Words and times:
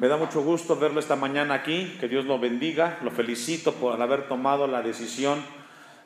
Me 0.00 0.08
da 0.08 0.16
mucho 0.16 0.42
gusto 0.42 0.74
verlo 0.74 0.98
esta 0.98 1.14
mañana 1.14 1.54
aquí, 1.54 1.96
que 2.00 2.08
Dios 2.08 2.24
lo 2.24 2.40
bendiga, 2.40 2.98
lo 3.02 3.12
felicito 3.12 3.74
por 3.74 4.02
haber 4.02 4.26
tomado 4.26 4.66
la 4.66 4.82
decisión 4.82 5.40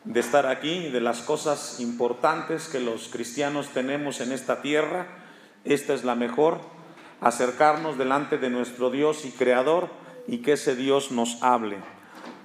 de 0.05 0.21
estar 0.21 0.47
aquí, 0.47 0.91
de 0.91 1.01
las 1.01 1.23
cosas 1.23 1.81
importantes 1.81 2.69
que 2.69 2.81
los 2.81 3.09
cristianos 3.09 3.69
tenemos 3.69 4.21
en 4.21 4.33
esta 4.33 4.61
tierra. 4.61 5.07
Esta 5.65 5.95
es 5.95 6.05
la 6.05 6.15
mejor, 6.15 6.61
acercarnos 7.23 7.97
delante 7.97 8.37
de 8.37 8.51
nuestro 8.51 8.91
Dios 8.91 9.25
y 9.25 9.31
Creador 9.31 9.89
y 10.27 10.39
que 10.39 10.53
ese 10.53 10.77
Dios 10.77 11.11
nos 11.11 11.43
hable. 11.43 11.79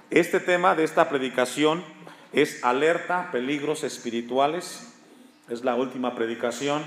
Este 0.08 0.40
tema 0.40 0.74
de 0.74 0.84
esta 0.84 1.10
predicación 1.10 1.84
es 2.32 2.64
alerta, 2.64 3.28
peligros 3.32 3.84
espirituales. 3.84 4.94
Es 5.50 5.62
la 5.62 5.74
última 5.74 6.14
predicación 6.14 6.82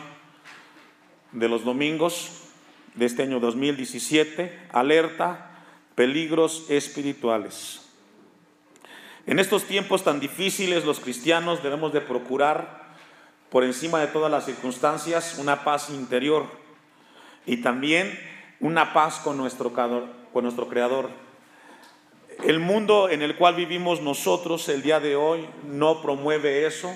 de 1.31 1.47
los 1.47 1.63
domingos 1.63 2.46
de 2.97 3.05
este 3.05 3.23
año 3.23 3.39
2017, 3.39 4.67
alerta, 4.73 5.51
peligros 5.95 6.65
espirituales. 6.69 7.81
En 9.25 9.39
estos 9.39 9.63
tiempos 9.63 10.03
tan 10.03 10.19
difíciles 10.19 10.83
los 10.83 10.99
cristianos 10.99 11.61
debemos 11.61 11.93
de 11.93 12.01
procurar 12.01 12.87
por 13.49 13.63
encima 13.63 13.99
de 13.99 14.07
todas 14.07 14.31
las 14.31 14.45
circunstancias 14.45 15.37
una 15.37 15.63
paz 15.63 15.89
interior 15.89 16.45
y 17.45 17.57
también 17.57 18.17
una 18.59 18.93
paz 18.93 19.19
con 19.19 19.37
nuestro, 19.37 19.73
con 19.73 20.43
nuestro 20.43 20.67
Creador. 20.67 21.09
El 22.43 22.59
mundo 22.59 23.09
en 23.09 23.21
el 23.21 23.35
cual 23.35 23.55
vivimos 23.55 24.01
nosotros 24.01 24.69
el 24.69 24.81
día 24.81 24.99
de 24.99 25.15
hoy 25.15 25.47
no 25.65 26.01
promueve 26.01 26.65
eso, 26.65 26.93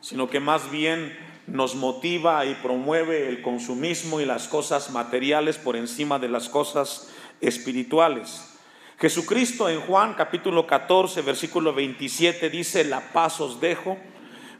sino 0.00 0.28
que 0.28 0.40
más 0.40 0.70
bien 0.70 1.16
nos 1.46 1.74
motiva 1.74 2.44
y 2.46 2.54
promueve 2.54 3.28
el 3.28 3.42
consumismo 3.42 4.20
y 4.20 4.24
las 4.24 4.48
cosas 4.48 4.90
materiales 4.90 5.58
por 5.58 5.76
encima 5.76 6.18
de 6.18 6.28
las 6.28 6.48
cosas 6.48 7.10
espirituales. 7.40 8.50
Jesucristo 8.98 9.68
en 9.68 9.80
Juan 9.80 10.14
capítulo 10.14 10.66
14, 10.66 11.22
versículo 11.22 11.74
27 11.74 12.48
dice, 12.48 12.84
la 12.84 13.12
paz 13.12 13.40
os 13.40 13.60
dejo, 13.60 13.98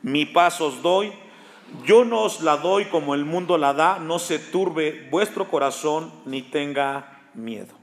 mi 0.02 0.26
paz 0.26 0.60
os 0.60 0.82
doy, 0.82 1.12
yo 1.86 2.04
no 2.04 2.22
os 2.22 2.40
la 2.42 2.56
doy 2.58 2.86
como 2.86 3.14
el 3.14 3.24
mundo 3.24 3.56
la 3.56 3.72
da, 3.72 3.98
no 3.98 4.18
se 4.18 4.38
turbe 4.38 5.08
vuestro 5.10 5.48
corazón 5.48 6.12
ni 6.26 6.42
tenga 6.42 7.22
miedo. 7.32 7.74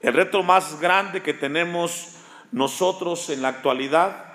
El 0.00 0.14
reto 0.14 0.42
más 0.42 0.80
grande 0.80 1.22
que 1.22 1.32
tenemos 1.32 2.16
nosotros 2.50 3.30
en 3.30 3.42
la 3.42 3.48
actualidad 3.48 4.31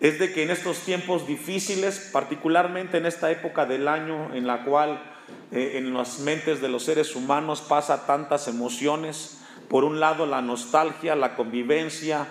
es 0.00 0.18
de 0.18 0.32
que 0.32 0.44
en 0.44 0.50
estos 0.50 0.80
tiempos 0.80 1.26
difíciles, 1.26 2.10
particularmente 2.12 2.98
en 2.98 3.06
esta 3.06 3.30
época 3.30 3.66
del 3.66 3.88
año 3.88 4.32
en 4.32 4.46
la 4.46 4.64
cual 4.64 5.02
eh, 5.50 5.72
en 5.74 5.92
las 5.92 6.20
mentes 6.20 6.60
de 6.60 6.68
los 6.68 6.84
seres 6.84 7.16
humanos 7.16 7.60
pasa 7.60 8.06
tantas 8.06 8.46
emociones, 8.46 9.40
por 9.68 9.84
un 9.84 10.00
lado 10.00 10.24
la 10.24 10.40
nostalgia, 10.40 11.16
la 11.16 11.34
convivencia, 11.34 12.26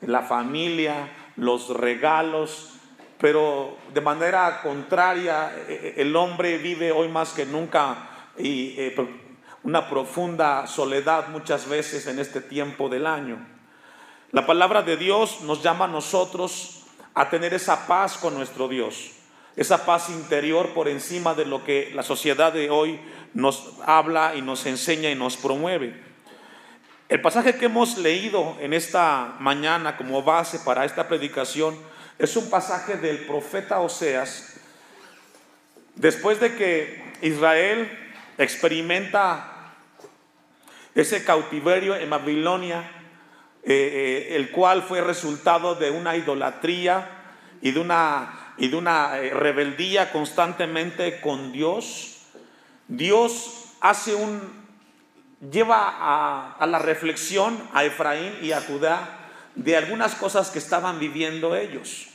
la 0.00 0.22
familia, 0.22 1.10
los 1.36 1.68
regalos, 1.76 2.70
pero 3.20 3.76
de 3.92 4.00
manera 4.00 4.62
contraria 4.62 5.52
eh, 5.68 5.94
el 5.98 6.16
hombre 6.16 6.56
vive 6.56 6.90
hoy 6.90 7.08
más 7.08 7.32
que 7.32 7.44
nunca 7.44 8.08
y 8.38 8.74
eh, 8.78 8.94
una 9.62 9.90
profunda 9.90 10.66
soledad 10.66 11.28
muchas 11.28 11.68
veces 11.68 12.06
en 12.06 12.18
este 12.18 12.40
tiempo 12.40 12.88
del 12.88 13.06
año. 13.06 13.46
La 14.32 14.46
palabra 14.46 14.82
de 14.82 14.96
Dios 14.96 15.42
nos 15.42 15.62
llama 15.62 15.84
a 15.84 15.88
nosotros 15.88 16.79
a 17.20 17.28
tener 17.28 17.52
esa 17.52 17.86
paz 17.86 18.16
con 18.16 18.32
nuestro 18.32 18.66
Dios, 18.66 19.10
esa 19.54 19.84
paz 19.84 20.08
interior 20.08 20.72
por 20.72 20.88
encima 20.88 21.34
de 21.34 21.44
lo 21.44 21.62
que 21.62 21.92
la 21.94 22.02
sociedad 22.02 22.50
de 22.50 22.70
hoy 22.70 22.98
nos 23.34 23.74
habla 23.84 24.34
y 24.36 24.40
nos 24.40 24.64
enseña 24.64 25.10
y 25.10 25.14
nos 25.14 25.36
promueve. 25.36 26.00
El 27.10 27.20
pasaje 27.20 27.56
que 27.56 27.66
hemos 27.66 27.98
leído 27.98 28.56
en 28.58 28.72
esta 28.72 29.36
mañana 29.38 29.98
como 29.98 30.22
base 30.22 30.60
para 30.60 30.86
esta 30.86 31.08
predicación 31.08 31.76
es 32.18 32.36
un 32.36 32.48
pasaje 32.48 32.96
del 32.96 33.26
profeta 33.26 33.80
Oseas, 33.80 34.54
después 35.96 36.40
de 36.40 36.56
que 36.56 37.04
Israel 37.20 38.14
experimenta 38.38 39.74
ese 40.94 41.22
cautiverio 41.22 41.94
en 41.96 42.08
Babilonia, 42.08 42.90
eh, 43.62 44.28
eh, 44.32 44.36
el 44.36 44.50
cual 44.50 44.82
fue 44.82 45.02
resultado 45.02 45.74
de 45.74 45.90
una 45.90 46.16
idolatría 46.16 47.10
y 47.60 47.72
de 47.72 47.80
una, 47.80 48.54
y 48.56 48.68
de 48.68 48.76
una 48.76 49.18
eh, 49.18 49.30
rebeldía 49.34 50.12
constantemente 50.12 51.20
con 51.20 51.52
Dios. 51.52 52.22
Dios 52.88 53.74
hace 53.82 54.14
un, 54.14 54.40
lleva 55.52 56.54
a, 56.58 56.66
la 56.66 56.78
reflexión 56.78 57.58
a 57.74 57.84
Efraín 57.84 58.32
y 58.40 58.52
a 58.52 58.62
Judá 58.62 59.28
de 59.54 59.76
algunas 59.76 60.14
cosas 60.14 60.48
que 60.48 60.58
estaban 60.58 60.98
viviendo 60.98 61.54
ellos. 61.54 62.08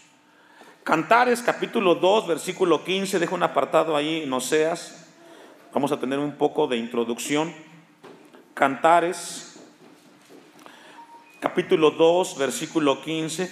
Cantares 0.84 1.44
capítulo 1.44 1.94
2, 1.94 2.28
versículo 2.28 2.84
15, 2.84 3.20
dejo 3.20 3.36
un 3.36 3.44
apartado 3.44 3.96
ahí 3.96 4.24
en 4.24 4.34
Oseas. 4.34 5.06
Vamos 5.76 5.92
a 5.92 6.00
tener 6.00 6.18
un 6.18 6.38
poco 6.38 6.66
de 6.66 6.78
introducción. 6.78 7.54
Cantares 8.56 9.45
capítulo 11.46 11.92
2, 11.92 12.40
versículo 12.40 13.04
15. 13.04 13.52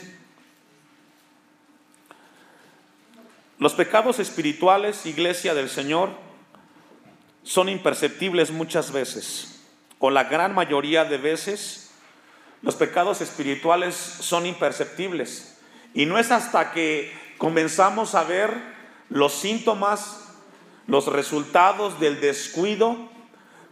Los 3.60 3.76
pecados 3.76 4.18
espirituales, 4.18 5.06
iglesia 5.06 5.54
del 5.54 5.70
Señor, 5.70 6.10
son 7.44 7.70
imperceptibles 7.70 8.50
muchas 8.50 8.92
veces, 8.92 9.62
o 10.00 10.10
la 10.10 10.24
gran 10.24 10.56
mayoría 10.56 11.06
de 11.06 11.20
veces, 11.20 11.92
los 12.64 12.74
pecados 12.74 13.22
espirituales 13.22 13.94
son 13.94 14.48
imperceptibles. 14.48 15.60
Y 15.94 16.08
no 16.08 16.18
es 16.18 16.32
hasta 16.32 16.72
que 16.72 17.14
comenzamos 17.38 18.16
a 18.16 18.24
ver 18.24 18.50
los 19.10 19.34
síntomas, 19.34 20.34
los 20.88 21.06
resultados 21.06 22.00
del 22.00 22.20
descuido, 22.22 22.98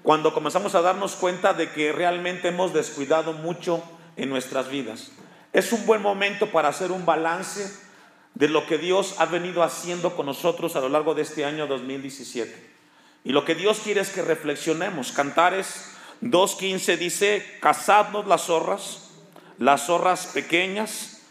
cuando 0.03 0.31
comenzamos 0.31 0.75
a 0.75 0.81
darnos 0.81 1.15
cuenta 1.15 1.55
de 1.55 1.71
que 1.71 1.91
realmente 1.91 2.49
hemos 2.49 2.71
descuidado 2.71 3.33
mucho 3.33 3.83
en 4.15 4.29
nuestras 4.29 4.69
vidas. 4.69 5.11
Es 5.53 5.73
un 5.73 5.85
buen 5.85 6.01
momento 6.01 6.51
para 6.51 6.69
hacer 6.69 6.91
un 6.91 7.05
balance 7.05 7.71
de 8.35 8.47
lo 8.47 8.65
que 8.65 8.77
Dios 8.77 9.15
ha 9.19 9.25
venido 9.25 9.63
haciendo 9.63 10.15
con 10.15 10.25
nosotros 10.25 10.75
a 10.75 10.81
lo 10.81 10.89
largo 10.89 11.13
de 11.13 11.23
este 11.23 11.45
año 11.45 11.67
2017. 11.67 12.71
Y 13.23 13.31
lo 13.31 13.45
que 13.45 13.55
Dios 13.55 13.81
quiere 13.83 14.01
es 14.01 14.09
que 14.09 14.21
reflexionemos. 14.21 15.11
Cantares 15.11 15.91
2.15 16.21 16.97
dice, 16.97 17.57
cazadnos 17.59 18.27
las 18.27 18.43
zorras, 18.43 19.09
las 19.57 19.87
zorras 19.87 20.27
pequeñas, 20.27 21.21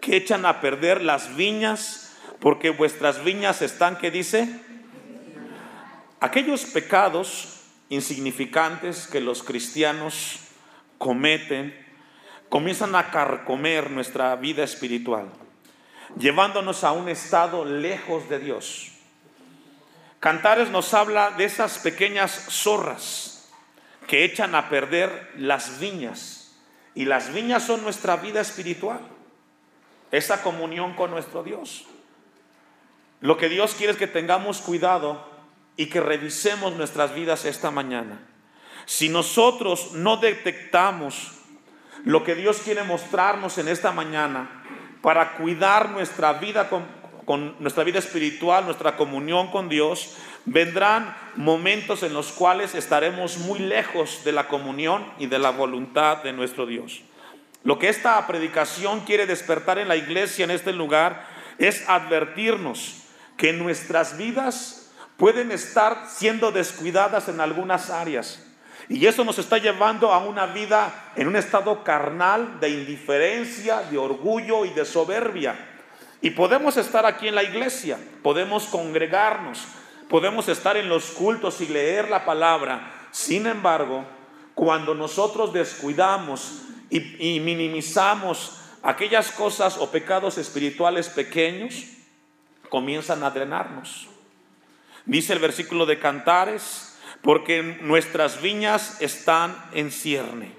que 0.00 0.16
echan 0.16 0.46
a 0.46 0.60
perder 0.60 1.02
las 1.02 1.36
viñas, 1.36 2.16
porque 2.40 2.70
vuestras 2.70 3.22
viñas 3.22 3.62
están, 3.62 3.98
¿qué 3.98 4.10
dice? 4.10 4.60
Aquellos 6.20 6.64
pecados 6.64 7.60
insignificantes 7.90 9.06
que 9.06 9.20
los 9.20 9.42
cristianos 9.42 10.40
cometen 10.98 11.79
comienzan 12.50 12.94
a 12.96 13.10
carcomer 13.10 13.90
nuestra 13.90 14.36
vida 14.36 14.64
espiritual, 14.64 15.28
llevándonos 16.18 16.84
a 16.84 16.92
un 16.92 17.08
estado 17.08 17.64
lejos 17.64 18.28
de 18.28 18.40
Dios. 18.40 18.92
Cantares 20.18 20.68
nos 20.68 20.92
habla 20.92 21.30
de 21.30 21.44
esas 21.44 21.78
pequeñas 21.78 22.32
zorras 22.50 23.48
que 24.06 24.24
echan 24.24 24.54
a 24.54 24.68
perder 24.68 25.30
las 25.36 25.78
viñas. 25.78 26.58
Y 26.96 27.04
las 27.04 27.32
viñas 27.32 27.62
son 27.62 27.82
nuestra 27.82 28.16
vida 28.16 28.40
espiritual, 28.40 29.00
esa 30.10 30.42
comunión 30.42 30.94
con 30.94 31.12
nuestro 31.12 31.44
Dios. 31.44 31.86
Lo 33.20 33.38
que 33.38 33.48
Dios 33.48 33.74
quiere 33.74 33.92
es 33.92 33.98
que 33.98 34.08
tengamos 34.08 34.60
cuidado 34.60 35.24
y 35.76 35.86
que 35.86 36.00
revisemos 36.00 36.74
nuestras 36.74 37.14
vidas 37.14 37.44
esta 37.44 37.70
mañana. 37.70 38.20
Si 38.86 39.08
nosotros 39.08 39.92
no 39.92 40.16
detectamos 40.16 41.39
lo 42.04 42.24
que 42.24 42.34
Dios 42.34 42.60
quiere 42.64 42.82
mostrarnos 42.82 43.58
en 43.58 43.68
esta 43.68 43.92
mañana 43.92 44.62
para 45.02 45.36
cuidar 45.36 45.90
nuestra 45.90 46.34
vida 46.34 46.68
con, 46.68 47.56
nuestra 47.60 47.84
vida 47.84 47.98
espiritual, 47.98 48.64
nuestra 48.64 48.96
comunión 48.96 49.50
con 49.50 49.68
Dios, 49.68 50.16
vendrán 50.46 51.14
momentos 51.36 52.02
en 52.02 52.12
los 52.12 52.32
cuales 52.32 52.74
estaremos 52.74 53.38
muy 53.38 53.60
lejos 53.60 54.24
de 54.24 54.32
la 54.32 54.48
comunión 54.48 55.04
y 55.18 55.26
de 55.26 55.38
la 55.38 55.50
voluntad 55.50 56.22
de 56.22 56.32
nuestro 56.32 56.66
Dios. 56.66 57.02
Lo 57.62 57.78
que 57.78 57.88
esta 57.88 58.26
predicación 58.26 59.00
quiere 59.00 59.26
despertar 59.26 59.78
en 59.78 59.88
la 59.88 59.96
iglesia 59.96 60.44
en 60.44 60.50
este 60.50 60.72
lugar 60.72 61.26
es 61.58 61.88
advertirnos 61.88 63.04
que 63.36 63.52
nuestras 63.52 64.16
vidas 64.16 64.90
pueden 65.16 65.52
estar 65.52 66.06
siendo 66.08 66.50
descuidadas 66.50 67.28
en 67.28 67.40
algunas 67.40 67.90
áreas 67.90 68.49
y 68.90 69.06
eso 69.06 69.24
nos 69.24 69.38
está 69.38 69.58
llevando 69.58 70.12
a 70.12 70.18
una 70.18 70.46
vida 70.46 71.12
en 71.14 71.28
un 71.28 71.36
estado 71.36 71.84
carnal 71.84 72.58
de 72.58 72.70
indiferencia, 72.70 73.82
de 73.82 73.96
orgullo 73.96 74.64
y 74.64 74.70
de 74.70 74.84
soberbia. 74.84 75.54
Y 76.20 76.30
podemos 76.30 76.76
estar 76.76 77.06
aquí 77.06 77.28
en 77.28 77.36
la 77.36 77.44
iglesia, 77.44 77.98
podemos 78.24 78.64
congregarnos, 78.64 79.64
podemos 80.08 80.48
estar 80.48 80.76
en 80.76 80.88
los 80.88 81.12
cultos 81.12 81.60
y 81.60 81.68
leer 81.68 82.10
la 82.10 82.24
palabra. 82.24 83.06
Sin 83.12 83.46
embargo, 83.46 84.04
cuando 84.56 84.92
nosotros 84.92 85.52
descuidamos 85.52 86.62
y, 86.90 87.38
minimizamos 87.38 88.58
aquellas 88.82 89.30
cosas 89.30 89.78
o 89.78 89.92
pecados 89.92 90.36
espirituales 90.36 91.08
pequeños, 91.08 91.84
comienzan 92.68 93.22
a 93.22 93.30
drenarnos. 93.30 94.08
Dice 95.06 95.32
el 95.32 95.38
versículo 95.38 95.86
de 95.86 96.00
Cantares, 96.00 96.89
porque 97.22 97.78
nuestras 97.82 98.40
viñas 98.40 99.00
están 99.00 99.56
en 99.72 99.90
cierne. 99.90 100.52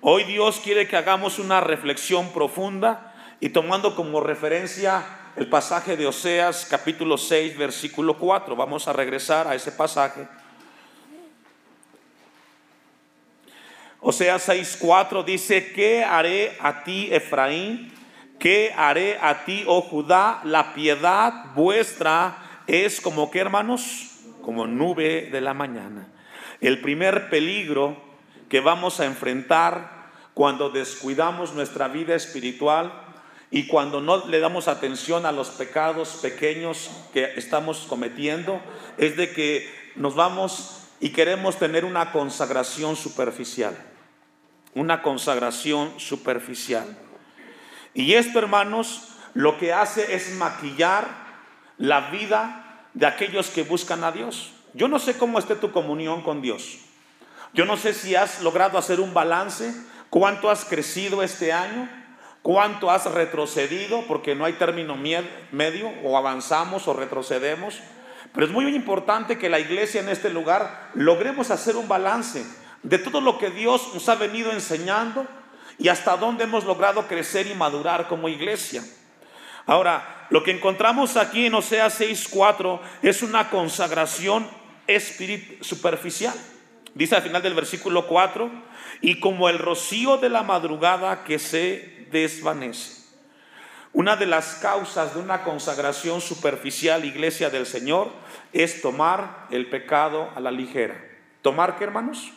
Hoy 0.00 0.24
Dios 0.24 0.60
quiere 0.62 0.88
que 0.88 0.96
hagamos 0.96 1.38
una 1.38 1.60
reflexión 1.60 2.32
profunda 2.32 3.14
y 3.40 3.50
tomando 3.50 3.94
como 3.94 4.20
referencia 4.20 5.04
el 5.36 5.48
pasaje 5.48 5.96
de 5.96 6.06
Oseas 6.06 6.66
capítulo 6.68 7.16
6 7.16 7.56
versículo 7.56 8.18
4. 8.18 8.56
Vamos 8.56 8.88
a 8.88 8.92
regresar 8.92 9.46
a 9.46 9.54
ese 9.54 9.72
pasaje. 9.72 10.26
Oseas 14.00 14.48
6:4 14.48 15.22
dice, 15.24 15.72
¿qué 15.72 16.02
haré 16.02 16.56
a 16.60 16.82
ti, 16.84 17.08
Efraín? 17.12 17.92
¿Qué 18.38 18.72
haré 18.74 19.18
a 19.20 19.44
ti, 19.44 19.64
oh 19.66 19.82
Judá? 19.82 20.40
La 20.44 20.72
piedad 20.72 21.52
vuestra 21.54 22.62
es 22.66 22.98
como 23.02 23.30
que, 23.30 23.40
hermanos, 23.40 24.09
como 24.42 24.66
nube 24.66 25.28
de 25.30 25.40
la 25.40 25.54
mañana. 25.54 26.08
El 26.60 26.80
primer 26.80 27.30
peligro 27.30 27.96
que 28.48 28.60
vamos 28.60 29.00
a 29.00 29.06
enfrentar 29.06 30.10
cuando 30.34 30.70
descuidamos 30.70 31.54
nuestra 31.54 31.88
vida 31.88 32.14
espiritual 32.14 32.92
y 33.50 33.66
cuando 33.66 34.00
no 34.00 34.26
le 34.26 34.40
damos 34.40 34.68
atención 34.68 35.26
a 35.26 35.32
los 35.32 35.50
pecados 35.50 36.18
pequeños 36.22 36.90
que 37.12 37.32
estamos 37.36 37.86
cometiendo 37.88 38.60
es 38.96 39.16
de 39.16 39.32
que 39.32 39.68
nos 39.96 40.14
vamos 40.14 40.88
y 41.00 41.10
queremos 41.10 41.58
tener 41.58 41.84
una 41.84 42.12
consagración 42.12 42.96
superficial 42.96 43.76
una 44.74 45.02
consagración 45.02 45.98
superficial. 45.98 46.96
Y 47.94 48.14
esto, 48.14 48.38
hermanos, 48.38 49.08
lo 49.34 49.58
que 49.58 49.72
hace 49.72 50.14
es 50.14 50.34
maquillar 50.36 51.08
la 51.78 52.10
vida 52.10 52.69
de 52.94 53.06
aquellos 53.06 53.48
que 53.48 53.62
buscan 53.62 54.04
a 54.04 54.12
Dios. 54.12 54.52
Yo 54.74 54.88
no 54.88 54.98
sé 54.98 55.16
cómo 55.16 55.38
esté 55.38 55.56
tu 55.56 55.72
comunión 55.72 56.22
con 56.22 56.42
Dios. 56.42 56.78
Yo 57.52 57.64
no 57.64 57.76
sé 57.76 57.94
si 57.94 58.14
has 58.14 58.42
logrado 58.42 58.78
hacer 58.78 59.00
un 59.00 59.12
balance, 59.12 59.74
cuánto 60.08 60.50
has 60.50 60.64
crecido 60.64 61.22
este 61.22 61.52
año, 61.52 61.88
cuánto 62.42 62.90
has 62.90 63.06
retrocedido, 63.06 64.04
porque 64.06 64.34
no 64.34 64.44
hay 64.44 64.54
término 64.54 64.96
medio, 64.96 65.90
o 66.04 66.16
avanzamos 66.16 66.86
o 66.86 66.92
retrocedemos. 66.92 67.80
Pero 68.32 68.46
es 68.46 68.52
muy 68.52 68.66
importante 68.74 69.38
que 69.38 69.48
la 69.48 69.58
iglesia 69.58 70.00
en 70.00 70.08
este 70.08 70.30
lugar 70.30 70.90
logremos 70.94 71.50
hacer 71.50 71.76
un 71.76 71.88
balance 71.88 72.44
de 72.82 72.98
todo 72.98 73.20
lo 73.20 73.38
que 73.38 73.50
Dios 73.50 73.90
nos 73.92 74.08
ha 74.08 74.14
venido 74.14 74.52
enseñando 74.52 75.26
y 75.78 75.88
hasta 75.88 76.16
dónde 76.16 76.44
hemos 76.44 76.64
logrado 76.64 77.08
crecer 77.08 77.46
y 77.48 77.54
madurar 77.54 78.06
como 78.06 78.28
iglesia. 78.28 78.84
Ahora, 79.66 80.26
lo 80.30 80.42
que 80.42 80.50
encontramos 80.50 81.16
aquí 81.16 81.46
en 81.46 81.54
Oseas 81.54 82.00
6:4 82.00 82.80
es 83.02 83.22
una 83.22 83.50
consagración 83.50 84.48
espiritual 84.86 85.64
superficial. 85.64 86.34
Dice 86.94 87.16
al 87.16 87.22
final 87.22 87.42
del 87.42 87.54
versículo 87.54 88.06
4, 88.06 88.50
y 89.00 89.20
como 89.20 89.48
el 89.48 89.58
rocío 89.58 90.16
de 90.16 90.28
la 90.28 90.42
madrugada 90.42 91.24
que 91.24 91.38
se 91.38 92.06
desvanece. 92.10 93.00
Una 93.92 94.16
de 94.16 94.26
las 94.26 94.56
causas 94.56 95.14
de 95.14 95.20
una 95.20 95.42
consagración 95.42 96.20
superficial, 96.20 97.04
iglesia 97.04 97.50
del 97.50 97.66
Señor, 97.66 98.10
es 98.52 98.82
tomar 98.82 99.46
el 99.50 99.68
pecado 99.68 100.30
a 100.34 100.40
la 100.40 100.50
ligera. 100.50 100.96
¿Tomar 101.42 101.76
qué, 101.78 101.84
hermanos? 101.84 102.32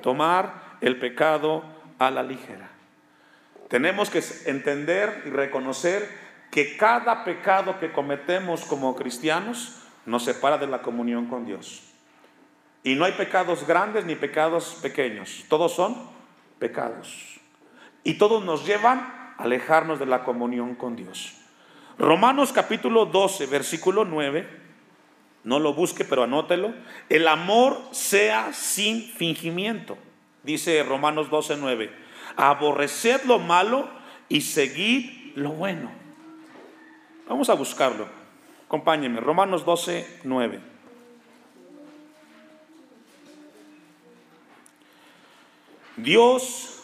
tomar 0.00 0.76
el 0.80 0.98
pecado 0.98 1.62
a 1.98 2.10
la 2.10 2.22
ligera. 2.22 2.69
Tenemos 3.70 4.10
que 4.10 4.20
entender 4.46 5.22
y 5.26 5.30
reconocer 5.30 6.10
que 6.50 6.76
cada 6.76 7.22
pecado 7.22 7.78
que 7.78 7.92
cometemos 7.92 8.64
como 8.64 8.96
cristianos 8.96 9.76
nos 10.06 10.24
separa 10.24 10.58
de 10.58 10.66
la 10.66 10.82
comunión 10.82 11.26
con 11.26 11.46
Dios. 11.46 11.84
Y 12.82 12.96
no 12.96 13.04
hay 13.04 13.12
pecados 13.12 13.64
grandes 13.64 14.04
ni 14.04 14.16
pecados 14.16 14.76
pequeños, 14.82 15.44
todos 15.48 15.72
son 15.72 15.96
pecados. 16.58 17.38
Y 18.02 18.14
todos 18.14 18.44
nos 18.44 18.66
llevan 18.66 18.98
a 18.98 19.36
alejarnos 19.38 20.00
de 20.00 20.06
la 20.06 20.24
comunión 20.24 20.74
con 20.74 20.96
Dios. 20.96 21.36
Romanos 21.96 22.52
capítulo 22.52 23.06
12, 23.06 23.46
versículo 23.46 24.04
9, 24.04 24.48
no 25.44 25.60
lo 25.60 25.74
busque, 25.74 26.04
pero 26.04 26.24
anótelo. 26.24 26.74
El 27.08 27.28
amor 27.28 27.80
sea 27.92 28.52
sin 28.52 29.04
fingimiento. 29.04 29.96
Dice 30.42 30.82
Romanos 30.82 31.30
12, 31.30 31.56
9. 31.56 32.09
Aborreced 32.36 33.24
lo 33.24 33.38
malo 33.38 33.88
y 34.28 34.40
seguid 34.40 35.36
lo 35.36 35.50
bueno. 35.50 35.90
Vamos 37.28 37.48
a 37.50 37.54
buscarlo. 37.54 38.08
Acompáñenme. 38.66 39.20
Romanos 39.20 39.64
12, 39.64 40.20
9. 40.24 40.60
Dios 45.96 46.82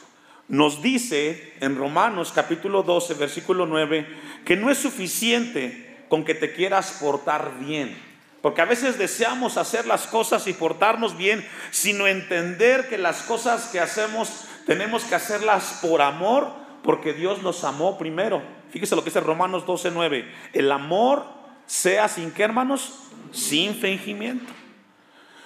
nos 0.49 0.83
dice 0.83 1.55
en 1.61 1.77
Romanos 1.77 2.33
capítulo 2.35 2.83
12, 2.83 3.15
versículo 3.15 3.67
9, 3.67 4.07
que 4.45 4.57
no 4.57 4.71
es 4.71 4.79
suficiente 4.79 6.05
con 6.09 6.25
que 6.25 6.35
te 6.35 6.53
quieras 6.53 6.99
portar 7.01 7.59
bien. 7.59 7.97
Porque 8.43 8.61
a 8.61 8.67
veces 8.67 8.99
deseamos 8.99 9.57
hacer 9.57 9.87
las 9.87 10.07
cosas 10.07 10.47
y 10.47 10.53
portarnos 10.53 11.17
bien, 11.17 11.45
sino 11.71 12.07
entender 12.07 12.89
que 12.89 12.99
las 12.99 13.23
cosas 13.23 13.67
que 13.69 13.81
hacemos 13.81 14.45
tenemos 14.67 15.05
que 15.05 15.15
hacerlas 15.15 15.79
por 15.81 16.03
amor, 16.03 16.53
porque 16.83 17.15
Dios 17.15 17.43
nos 17.43 17.65
amó 17.65 17.97
primero. 17.97 18.43
Fíjese 18.71 18.95
lo 18.95 19.03
que 19.03 19.11
dice 19.11 19.21
Romanos 19.21 19.65
12:9. 19.65 20.31
El 20.53 20.71
amor 20.71 21.25
sea 21.65 22.09
sin 22.09 22.31
qué, 22.33 22.43
hermanos? 22.43 23.09
Sin 23.33 23.75
fingimiento. 23.75 24.53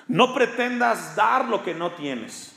No 0.08 0.34
pretendas 0.34 1.14
dar 1.14 1.44
lo 1.46 1.62
que 1.62 1.74
no 1.74 1.92
tienes. 1.92 2.56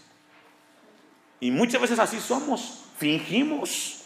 Y 1.40 1.52
muchas 1.52 1.82
veces 1.82 2.00
así 2.00 2.20
somos, 2.20 2.86
fingimos 2.98 4.04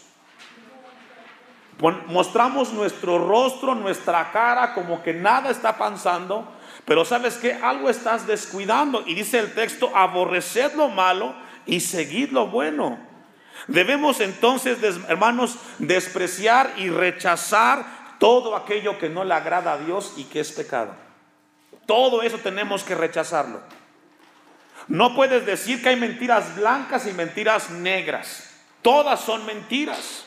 mostramos 1.80 2.72
nuestro 2.72 3.18
rostro, 3.18 3.74
nuestra 3.74 4.32
cara, 4.32 4.74
como 4.74 5.02
que 5.02 5.14
nada 5.14 5.50
está 5.50 5.78
pasando, 5.78 6.46
pero 6.84 7.04
sabes 7.04 7.36
que 7.36 7.52
algo 7.54 7.88
estás 7.88 8.26
descuidando. 8.26 9.04
Y 9.06 9.14
dice 9.14 9.38
el 9.38 9.54
texto, 9.54 9.90
aborreced 9.94 10.74
lo 10.74 10.88
malo 10.88 11.34
y 11.68 11.80
seguid 11.80 12.30
lo 12.30 12.48
bueno. 12.48 12.98
Debemos 13.68 14.20
entonces, 14.20 14.78
hermanos, 15.08 15.56
despreciar 15.78 16.72
y 16.78 16.88
rechazar 16.88 18.16
todo 18.18 18.56
aquello 18.56 18.98
que 18.98 19.08
no 19.08 19.22
le 19.22 19.34
agrada 19.34 19.74
a 19.74 19.78
Dios 19.78 20.14
y 20.16 20.24
que 20.24 20.40
es 20.40 20.50
pecado. 20.50 20.94
Todo 21.86 22.22
eso 22.22 22.38
tenemos 22.38 22.82
que 22.82 22.94
rechazarlo. 22.94 23.60
No 24.88 25.14
puedes 25.14 25.44
decir 25.44 25.82
que 25.82 25.90
hay 25.90 25.96
mentiras 25.96 26.56
blancas 26.56 27.06
y 27.06 27.12
mentiras 27.12 27.70
negras. 27.70 28.50
Todas 28.80 29.20
son 29.20 29.44
mentiras. 29.44 30.24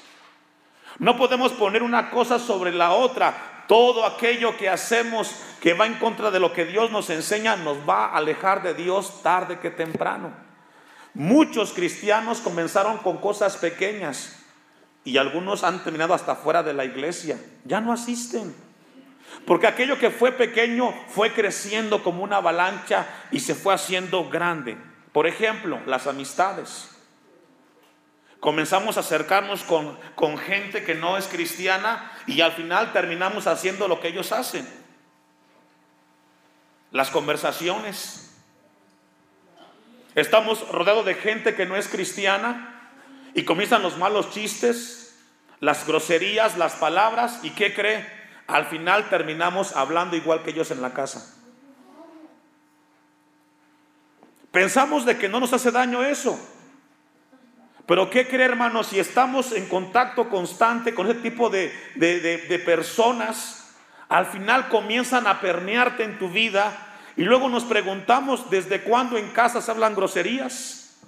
No 1.00 1.18
podemos 1.18 1.52
poner 1.54 1.82
una 1.82 2.12
cosa 2.12 2.38
sobre 2.38 2.72
la 2.72 2.92
otra. 2.92 3.64
Todo 3.68 4.06
aquello 4.06 4.56
que 4.58 4.70
hacemos 4.70 5.34
que 5.60 5.74
va 5.74 5.88
en 5.88 5.96
contra 5.96 6.30
de 6.30 6.40
lo 6.40 6.54
que 6.54 6.66
Dios 6.66 6.92
nos 6.92 7.10
enseña 7.10 7.56
nos 7.56 7.78
va 7.90 8.08
a 8.08 8.18
alejar 8.18 8.62
de 8.62 8.76
Dios 8.76 9.24
tarde 9.24 9.58
que 9.60 9.72
temprano. 9.72 10.51
Muchos 11.14 11.74
cristianos 11.74 12.40
comenzaron 12.40 12.98
con 13.00 13.18
cosas 13.18 13.58
pequeñas 13.58 14.38
y 15.04 15.18
algunos 15.18 15.64
han 15.64 15.84
terminado 15.84 16.14
hasta 16.14 16.36
fuera 16.36 16.64
de 16.64 16.74
la 16.74 16.86
iglesia. 16.86 17.38
Ya 17.66 17.82
no 17.82 17.92
asisten. 17.92 18.56
Porque 19.46 19.68
aquello 19.68 19.98
que 19.98 20.12
fue 20.12 20.32
pequeño 20.32 20.94
fue 21.10 21.34
creciendo 21.34 22.04
como 22.04 22.24
una 22.24 22.38
avalancha 22.38 23.08
y 23.32 23.40
se 23.40 23.56
fue 23.56 23.74
haciendo 23.74 24.30
grande. 24.30 24.78
Por 25.12 25.28
ejemplo, 25.28 25.80
las 25.86 26.08
amistades 26.08 26.90
comenzamos 28.42 28.98
a 28.98 29.02
acercarnos 29.02 29.64
con, 29.64 29.98
con 30.16 30.38
gente 30.38 30.84
que 30.84 30.96
no 30.96 31.18
es 31.18 31.28
cristiana 31.28 32.12
y 32.26 32.42
al 32.42 32.52
final 32.52 32.92
terminamos 32.92 33.48
haciendo 33.48 33.88
lo 33.88 34.02
que 34.02 34.10
ellos 34.10 34.32
hacen. 34.32 34.68
Las 36.92 37.10
conversaciones. 37.10 38.31
Estamos 40.16 40.68
rodeados 40.70 41.06
de 41.06 41.16
gente 41.16 41.56
que 41.56 41.66
no 41.66 41.76
es 41.76 41.88
cristiana 41.88 42.92
y 43.34 43.44
comienzan 43.44 43.82
los 43.82 43.98
malos 43.98 44.32
chistes, 44.32 45.18
las 45.60 45.88
groserías, 45.88 46.58
las 46.58 46.74
palabras 46.74 47.40
y 47.44 47.52
¿qué 47.52 47.74
cree? 47.74 48.06
Al 48.48 48.66
final 48.66 49.10
terminamos 49.10 49.76
hablando 49.76 50.18
igual 50.18 50.44
que 50.44 50.50
ellos 50.50 50.72
en 50.72 50.82
la 50.82 50.94
casa. 50.94 51.38
Pensamos 54.52 55.06
de 55.06 55.18
que 55.18 55.30
no 55.30 55.40
nos 55.40 55.54
hace 55.54 55.72
daño 55.72 56.04
eso. 56.04 56.38
Pero 57.86 58.10
¿qué 58.10 58.28
cree, 58.28 58.46
hermanos? 58.46 58.88
Si 58.88 59.00
estamos 59.00 59.54
en 59.54 59.68
contacto 59.68 60.30
constante 60.30 60.94
con 60.94 61.10
ese 61.10 61.20
tipo 61.22 61.50
de, 61.50 61.74
de, 61.96 62.60
personas, 62.60 63.74
al 64.10 64.26
final 64.26 64.68
comienzan 64.68 65.26
a 65.26 65.40
permearte 65.40 66.04
en 66.04 66.20
tu 66.20 66.30
vida 66.30 66.91
y 67.16 67.24
luego 67.24 67.50
nos 67.50 67.64
preguntamos 67.66 68.50
desde 68.50 68.82
cuándo 68.82 69.18
en 69.18 69.30
casa 69.30 69.62
se 69.62 69.72
hablan 69.72 69.96
groserías. 69.96 71.00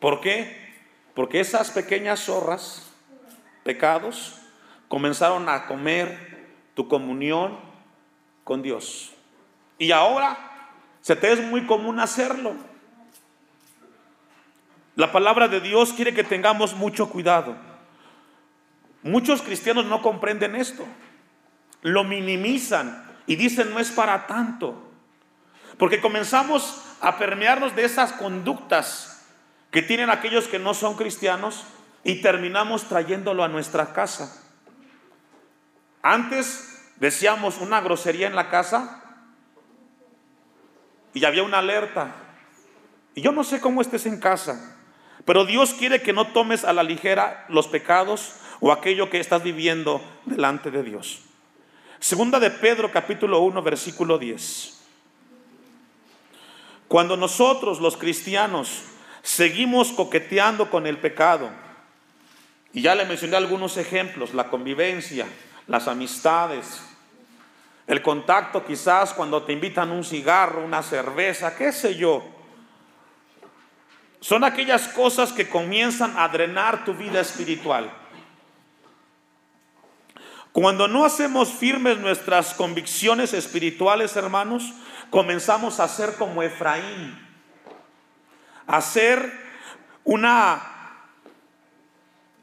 ¿Por 0.00 0.20
qué? 0.20 0.72
Porque 1.14 1.40
esas 1.40 1.70
pequeñas 1.70 2.20
zorras, 2.20 2.90
pecados, 3.62 4.40
comenzaron 4.88 5.48
a 5.48 5.66
comer 5.66 6.46
tu 6.74 6.88
comunión 6.88 7.58
con 8.42 8.62
Dios. 8.62 9.12
Y 9.78 9.92
ahora 9.92 10.36
se 11.00 11.16
te 11.16 11.32
es 11.32 11.40
muy 11.40 11.66
común 11.66 12.00
hacerlo. 12.00 12.54
La 14.96 15.10
palabra 15.10 15.48
de 15.48 15.60
Dios 15.60 15.92
quiere 15.92 16.14
que 16.14 16.24
tengamos 16.24 16.74
mucho 16.74 17.08
cuidado. 17.10 17.56
Muchos 19.02 19.42
cristianos 19.42 19.84
no 19.86 20.00
comprenden 20.00 20.56
esto. 20.56 20.84
Lo 21.82 22.04
minimizan 22.04 23.04
y 23.26 23.36
dicen 23.36 23.72
no 23.72 23.80
es 23.80 23.90
para 23.90 24.26
tanto. 24.26 24.90
Porque 25.78 26.00
comenzamos 26.00 26.82
a 27.00 27.18
permearnos 27.18 27.74
de 27.74 27.84
esas 27.84 28.12
conductas 28.12 29.26
que 29.70 29.82
tienen 29.82 30.10
aquellos 30.10 30.46
que 30.46 30.58
no 30.58 30.72
son 30.72 30.96
cristianos 30.96 31.64
y 32.04 32.20
terminamos 32.20 32.84
trayéndolo 32.84 33.42
a 33.42 33.48
nuestra 33.48 33.92
casa. 33.92 34.40
Antes 36.02 36.92
decíamos 36.96 37.58
una 37.58 37.80
grosería 37.80 38.26
en 38.26 38.36
la 38.36 38.50
casa 38.50 39.02
y 41.12 41.24
había 41.24 41.42
una 41.42 41.58
alerta. 41.58 42.14
Y 43.14 43.22
yo 43.22 43.32
no 43.32 43.42
sé 43.42 43.60
cómo 43.60 43.80
estés 43.80 44.06
en 44.06 44.20
casa, 44.20 44.76
pero 45.24 45.44
Dios 45.44 45.74
quiere 45.74 46.02
que 46.02 46.12
no 46.12 46.28
tomes 46.28 46.64
a 46.64 46.72
la 46.72 46.82
ligera 46.82 47.46
los 47.48 47.68
pecados 47.68 48.34
o 48.60 48.72
aquello 48.72 49.10
que 49.10 49.20
estás 49.20 49.42
viviendo 49.42 50.02
delante 50.26 50.70
de 50.70 50.82
Dios. 50.82 51.22
Segunda 52.04 52.38
de 52.38 52.50
Pedro 52.50 52.92
capítulo 52.92 53.40
1 53.40 53.62
versículo 53.62 54.18
10. 54.18 54.78
Cuando 56.86 57.16
nosotros 57.16 57.80
los 57.80 57.96
cristianos 57.96 58.82
seguimos 59.22 59.90
coqueteando 59.90 60.68
con 60.68 60.86
el 60.86 60.98
pecado, 60.98 61.48
y 62.74 62.82
ya 62.82 62.94
le 62.94 63.06
mencioné 63.06 63.38
algunos 63.38 63.78
ejemplos, 63.78 64.34
la 64.34 64.50
convivencia, 64.50 65.26
las 65.66 65.88
amistades, 65.88 66.82
el 67.86 68.02
contacto 68.02 68.66
quizás 68.66 69.14
cuando 69.14 69.42
te 69.44 69.54
invitan 69.54 69.90
un 69.90 70.04
cigarro, 70.04 70.62
una 70.62 70.82
cerveza, 70.82 71.56
qué 71.56 71.72
sé 71.72 71.96
yo, 71.96 72.22
son 74.20 74.44
aquellas 74.44 74.88
cosas 74.88 75.32
que 75.32 75.48
comienzan 75.48 76.18
a 76.18 76.28
drenar 76.28 76.84
tu 76.84 76.92
vida 76.92 77.20
espiritual. 77.20 77.90
Cuando 80.54 80.86
no 80.86 81.04
hacemos 81.04 81.48
firmes 81.48 81.98
nuestras 81.98 82.54
convicciones 82.54 83.32
espirituales, 83.32 84.14
hermanos, 84.14 84.72
comenzamos 85.10 85.80
a 85.80 85.88
ser 85.88 86.14
como 86.14 86.44
Efraín, 86.44 87.18
a 88.64 88.80
ser 88.80 89.32
una 90.04 90.62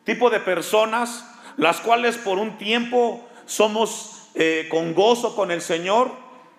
tipo 0.04 0.30
de 0.30 0.42
personas 0.42 1.26
las 1.56 1.80
cuales 1.80 2.18
por 2.18 2.38
un 2.38 2.58
tiempo 2.58 3.26
somos 3.46 4.28
eh, 4.36 4.68
con 4.70 4.94
gozo 4.94 5.34
con 5.34 5.50
el 5.50 5.62
Señor 5.62 6.12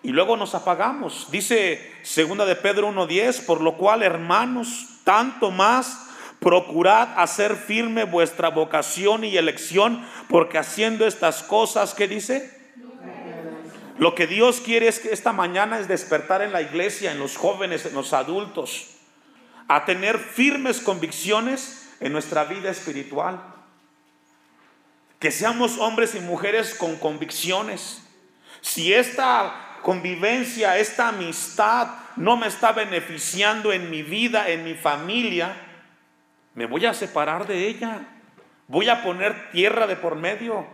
y 0.02 0.08
luego 0.12 0.38
nos 0.38 0.54
apagamos. 0.54 1.30
Dice 1.30 1.92
segunda 2.00 2.46
de 2.46 2.56
Pedro 2.56 2.88
1:10, 2.88 3.44
por 3.44 3.60
lo 3.60 3.76
cual, 3.76 4.02
hermanos, 4.02 5.00
tanto 5.04 5.50
más 5.50 6.08
procurad 6.42 7.08
hacer 7.16 7.56
firme 7.56 8.04
vuestra 8.04 8.50
vocación 8.50 9.24
y 9.24 9.36
elección, 9.36 10.04
porque 10.28 10.58
haciendo 10.58 11.06
estas 11.06 11.42
cosas, 11.42 11.94
¿qué 11.94 12.08
dice? 12.08 12.60
Lo 13.96 14.14
que 14.14 14.26
Dios 14.26 14.60
quiere 14.60 14.88
es 14.88 14.98
que 14.98 15.12
esta 15.12 15.32
mañana 15.32 15.78
es 15.78 15.86
despertar 15.86 16.42
en 16.42 16.52
la 16.52 16.60
iglesia, 16.60 17.12
en 17.12 17.20
los 17.20 17.36
jóvenes, 17.36 17.86
en 17.86 17.94
los 17.94 18.12
adultos, 18.12 18.96
a 19.68 19.84
tener 19.84 20.18
firmes 20.18 20.80
convicciones 20.80 21.94
en 22.00 22.12
nuestra 22.12 22.44
vida 22.44 22.70
espiritual. 22.70 23.40
Que 25.20 25.30
seamos 25.30 25.78
hombres 25.78 26.16
y 26.16 26.20
mujeres 26.20 26.74
con 26.74 26.96
convicciones. 26.96 28.02
Si 28.60 28.92
esta 28.92 29.78
convivencia, 29.82 30.78
esta 30.78 31.08
amistad 31.08 31.88
no 32.16 32.36
me 32.36 32.48
está 32.48 32.72
beneficiando 32.72 33.72
en 33.72 33.88
mi 33.90 34.02
vida, 34.02 34.48
en 34.48 34.64
mi 34.64 34.74
familia, 34.74 35.54
me 36.54 36.66
voy 36.66 36.86
a 36.86 36.94
separar 36.94 37.46
de 37.46 37.66
ella. 37.68 38.00
Voy 38.68 38.88
a 38.88 39.02
poner 39.02 39.50
tierra 39.50 39.86
de 39.86 39.96
por 39.96 40.16
medio. 40.16 40.66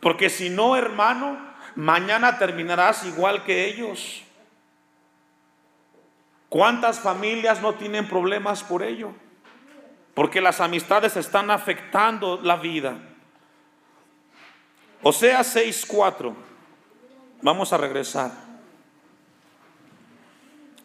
Porque 0.00 0.30
si 0.30 0.50
no, 0.50 0.76
hermano, 0.76 1.38
mañana 1.74 2.38
terminarás 2.38 3.04
igual 3.04 3.44
que 3.44 3.66
ellos. 3.66 4.22
¿Cuántas 6.48 7.00
familias 7.00 7.62
no 7.62 7.74
tienen 7.74 8.08
problemas 8.08 8.62
por 8.62 8.82
ello? 8.82 9.12
Porque 10.14 10.40
las 10.40 10.60
amistades 10.60 11.16
están 11.16 11.50
afectando 11.50 12.40
la 12.42 12.56
vida. 12.56 12.98
O 15.02 15.12
sea, 15.12 15.40
6.4. 15.40 16.34
Vamos 17.40 17.72
a 17.72 17.78
regresar. 17.78 18.51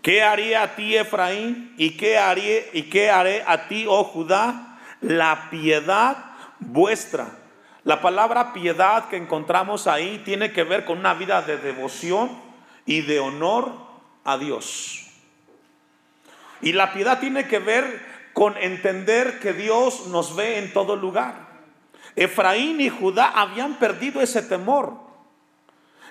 ¿Qué 0.08 0.24
haría 0.24 0.64
a 0.64 0.76
ti, 0.78 0.96
Efraín? 0.96 1.74
¿Y 1.76 1.98
qué 1.98 2.18
haré, 2.18 2.70
y 2.72 2.84
qué 2.84 3.10
haré 3.10 3.44
a 3.46 3.68
ti, 3.68 3.86
oh 3.90 4.06
Judá? 4.06 4.80
La 5.02 5.50
piedad 5.52 6.16
vuestra. 6.60 7.28
La 7.84 8.00
palabra 8.00 8.54
piedad 8.54 9.10
que 9.10 9.18
encontramos 9.18 9.86
ahí 9.86 10.22
tiene 10.24 10.54
que 10.54 10.64
ver 10.64 10.86
con 10.86 11.00
una 11.00 11.14
vida 11.14 11.42
de 11.42 11.58
devoción 11.58 12.30
y 12.86 13.02
de 13.02 13.20
honor 13.20 13.74
a 14.24 14.38
Dios. 14.38 15.08
Y 16.62 16.72
la 16.72 16.94
piedad 16.94 17.20
tiene 17.20 17.46
que 17.46 17.60
ver 17.60 18.02
con 18.32 18.56
entender 18.56 19.40
que 19.42 19.52
Dios 19.52 20.08
nos 20.08 20.38
ve 20.38 20.60
en 20.60 20.72
todo 20.72 20.96
lugar. 20.96 21.36
Efraín 22.16 22.80
y 22.80 22.88
Judá 22.88 23.34
habían 23.36 23.74
perdido 23.74 24.22
ese 24.22 24.42
temor. 24.42 25.07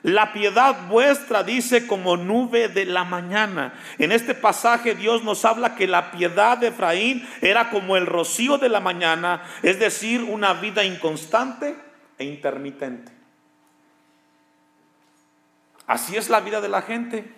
La 0.06 0.32
piedad 0.32 0.86
vuestra 0.86 1.42
dice 1.42 1.88
como 1.88 2.16
nube 2.16 2.68
de 2.68 2.84
la 2.84 3.02
mañana. 3.02 3.74
En 3.98 4.12
este 4.12 4.34
pasaje 4.34 4.94
Dios 4.94 5.24
nos 5.24 5.44
habla 5.44 5.74
que 5.74 5.88
la 5.88 6.12
piedad 6.12 6.56
de 6.58 6.68
Efraín 6.68 7.28
era 7.40 7.70
como 7.70 7.96
el 7.96 8.06
rocío 8.06 8.56
de 8.56 8.68
la 8.68 8.78
mañana, 8.78 9.42
es 9.64 9.80
decir, 9.80 10.22
una 10.22 10.52
vida 10.52 10.84
inconstante 10.84 11.74
e 12.18 12.24
intermitente. 12.24 13.10
Así 15.88 16.16
es 16.16 16.28
la 16.28 16.38
vida 16.38 16.60
de 16.60 16.68
la 16.68 16.82
gente. 16.82 17.28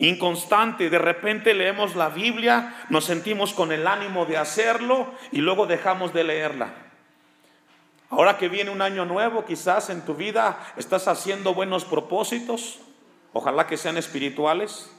Inconstante, 0.00 0.90
de 0.90 0.98
repente 0.98 1.54
leemos 1.54 1.96
la 1.96 2.10
Biblia, 2.10 2.74
nos 2.90 3.06
sentimos 3.06 3.54
con 3.54 3.72
el 3.72 3.86
ánimo 3.86 4.26
de 4.26 4.36
hacerlo 4.36 5.14
y 5.32 5.38
luego 5.38 5.64
dejamos 5.64 6.12
de 6.12 6.24
leerla. 6.24 6.87
Ahora 8.10 8.38
que 8.38 8.48
viene 8.48 8.70
un 8.70 8.80
año 8.80 9.04
nuevo, 9.04 9.44
quizás 9.44 9.90
en 9.90 10.04
tu 10.04 10.14
vida 10.14 10.58
estás 10.76 11.08
haciendo 11.08 11.52
buenos 11.52 11.84
propósitos, 11.84 12.80
ojalá 13.32 13.66
que 13.66 13.76
sean 13.76 13.98
espirituales. 13.98 14.90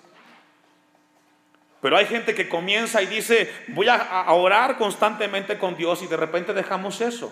Pero 1.82 1.98
hay 1.98 2.06
gente 2.06 2.36
que 2.36 2.50
comienza 2.50 3.02
y 3.02 3.08
dice, 3.08 3.52
voy 3.70 3.88
a, 3.88 4.32
orar 4.32 4.78
constantemente 4.78 5.58
con 5.58 5.76
Dios 5.76 6.04
y 6.04 6.08
de 6.08 6.18
repente 6.18 6.54
dejamos 6.54 7.02
eso. 7.02 7.32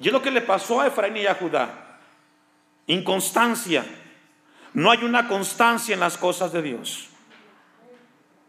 Y 0.00 0.08
es 0.08 0.12
lo 0.12 0.22
que 0.22 0.30
le 0.30 0.40
pasó 0.40 0.80
a 0.80 0.86
Efraín 0.86 1.16
y 1.18 1.26
a 1.26 1.34
Judá. 1.34 1.98
Inconstancia. 2.86 3.84
No 4.72 4.90
hay 4.90 5.04
una 5.04 5.28
constancia 5.28 5.92
en 5.92 6.00
las 6.00 6.16
cosas 6.16 6.52
de 6.52 6.62
Dios. 6.62 7.08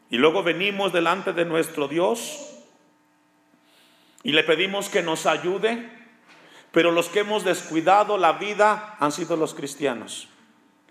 Y 0.09 0.17
luego 0.17 0.41
venimos 0.41 0.93
delante 0.93 1.33
de 1.33 1.45
nuestro 1.45 1.87
Dios 1.87 2.60
y 4.23 4.31
le 4.31 4.43
pedimos 4.43 4.89
que 4.89 5.01
nos 5.01 5.25
ayude, 5.25 5.89
pero 6.71 6.91
los 6.91 7.09
que 7.09 7.19
hemos 7.19 7.43
descuidado 7.43 8.17
la 8.17 8.33
vida 8.33 8.95
han 8.99 9.11
sido 9.11 9.35
los 9.35 9.53
cristianos. 9.53 10.29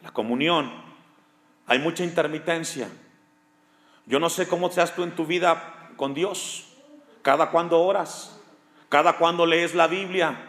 La 0.02 0.10
comunión, 0.10 0.72
hay 1.66 1.78
mucha 1.78 2.04
intermitencia. 2.04 2.88
Yo 4.06 4.18
no 4.18 4.28
sé 4.28 4.48
cómo 4.48 4.70
seas 4.70 4.94
tú 4.94 5.02
en 5.04 5.14
tu 5.14 5.26
vida 5.26 5.90
con 5.96 6.14
Dios, 6.14 6.66
cada 7.22 7.50
cuando 7.50 7.80
oras, 7.80 8.40
cada 8.88 9.16
cuando 9.16 9.46
lees 9.46 9.74
la 9.74 9.86
Biblia, 9.86 10.48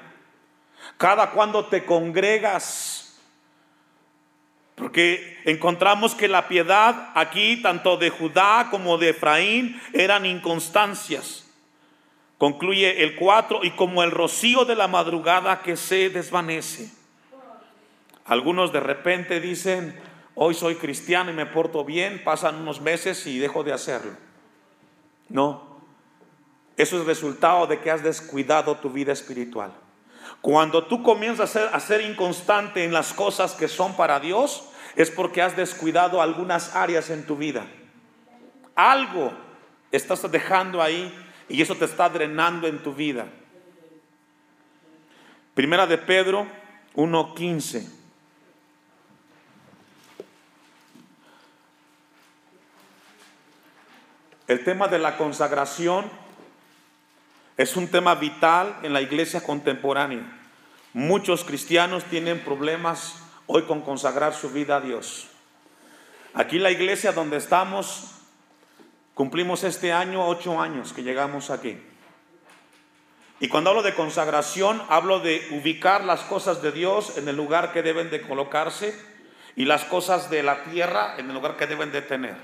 cada 0.98 1.32
cuando 1.32 1.66
te 1.66 1.86
congregas. 1.86 3.20
Porque 4.76 5.40
encontramos 5.46 6.16
que 6.16 6.28
la 6.28 6.48
piedad 6.48 7.12
aquí, 7.14 7.62
tanto 7.62 7.98
de 7.98 8.10
Judá 8.10 8.70
como 8.72 8.98
de 8.98 9.10
Efraín, 9.10 9.80
eran 9.94 10.26
inconstancias. 10.26 11.50
Concluye 12.41 13.03
el 13.03 13.17
4, 13.17 13.60
y 13.62 13.69
como 13.69 14.01
el 14.01 14.10
rocío 14.10 14.65
de 14.65 14.74
la 14.74 14.88
madrugada 14.88 15.62
que 15.62 15.77
se 15.77 16.10
desvanece. 16.10 16.89
Algunos 18.25 18.74
de 18.74 18.79
repente 18.79 19.39
dicen, 19.39 20.01
hoy 20.33 20.55
soy 20.55 20.74
cristiano 20.74 21.29
y 21.29 21.36
me 21.36 21.45
porto 21.45 21.86
bien, 21.86 22.24
pasan 22.24 22.55
unos 22.55 22.81
meses 22.81 23.27
y 23.27 23.38
dejo 23.38 23.63
de 23.63 23.74
hacerlo. 23.74 24.13
No, 25.29 25.83
eso 26.77 27.00
es 27.00 27.05
resultado 27.05 27.67
de 27.67 27.79
que 27.79 27.91
has 27.91 28.01
descuidado 28.01 28.75
tu 28.77 28.89
vida 28.89 29.13
espiritual. 29.13 29.71
Cuando 30.41 30.88
tú 30.88 31.03
comienzas 31.03 31.55
a 31.55 31.60
ser, 31.60 31.69
a 31.71 31.79
ser 31.79 32.01
inconstante 32.01 32.83
en 32.83 32.91
las 32.91 33.13
cosas 33.13 33.53
que 33.53 33.67
son 33.67 33.95
para 33.95 34.19
Dios, 34.19 34.67
es 34.95 35.12
porque 35.12 35.43
has 35.43 35.55
descuidado 35.55 36.24
algunas 36.24 36.75
áreas 36.75 37.12
en 37.12 37.24
tu 37.24 37.36
vida. 37.36 37.67
Algo 38.74 39.31
estás 39.91 40.31
dejando 40.31 40.81
ahí 40.81 41.13
y 41.51 41.62
eso 41.62 41.75
te 41.75 41.86
está 41.86 42.08
drenando 42.08 42.65
en 42.65 42.81
tu 42.81 42.93
vida. 42.93 43.27
Primera 45.53 45.86
de 45.86 45.98
Pedro 45.98 46.48
1.15. 46.96 47.88
El 54.48 54.63
tema 54.63 54.88
de 54.88 55.00
la 55.00 55.17
consagración 55.17 56.10
es 57.58 57.75
un 57.75 57.89
tema 57.89 58.15
vital 58.15 58.77
en 58.81 58.93
la 58.93 59.01
iglesia 59.01 59.43
contemporánea. 59.43 60.24
Muchos 60.93 61.43
cristianos 61.43 62.05
tienen 62.05 62.39
problemas 62.39 63.24
hoy 63.48 63.63
con 63.63 63.81
consagrar 63.81 64.34
su 64.34 64.50
vida 64.51 64.77
a 64.77 64.81
Dios. 64.81 65.27
Aquí 66.34 66.60
la 66.60 66.72
iglesia 66.72 67.12
donde 67.12 67.38
estamos, 67.38 68.11
cumplimos 69.13 69.63
este 69.63 69.91
año 69.91 70.27
ocho 70.27 70.60
años 70.60 70.94
que 70.94 71.03
llegamos 71.03 71.50
aquí. 71.50 71.77
Y 73.41 73.48
cuando 73.48 73.72
hablo 73.72 73.82
de 73.82 73.96
consagración, 73.96 74.82
hablo 74.88 75.20
de 75.20 75.48
ubicar 75.50 76.03
las 76.03 76.22
cosas 76.22 76.62
de 76.62 76.72
Dios 76.72 77.18
en 77.18 77.27
el 77.27 77.36
lugar 77.36 77.74
que 77.74 77.82
deben 77.82 78.12
de 78.12 78.22
colocarse 78.22 78.96
y 79.56 79.65
las 79.65 79.84
cosas 79.84 80.30
de 80.30 80.44
la 80.44 80.63
tierra 80.63 81.15
en 81.18 81.27
el 81.27 81.34
lugar 81.34 81.58
que 81.58 81.65
deben 81.65 81.91
de 81.91 82.03
tener. 82.03 82.36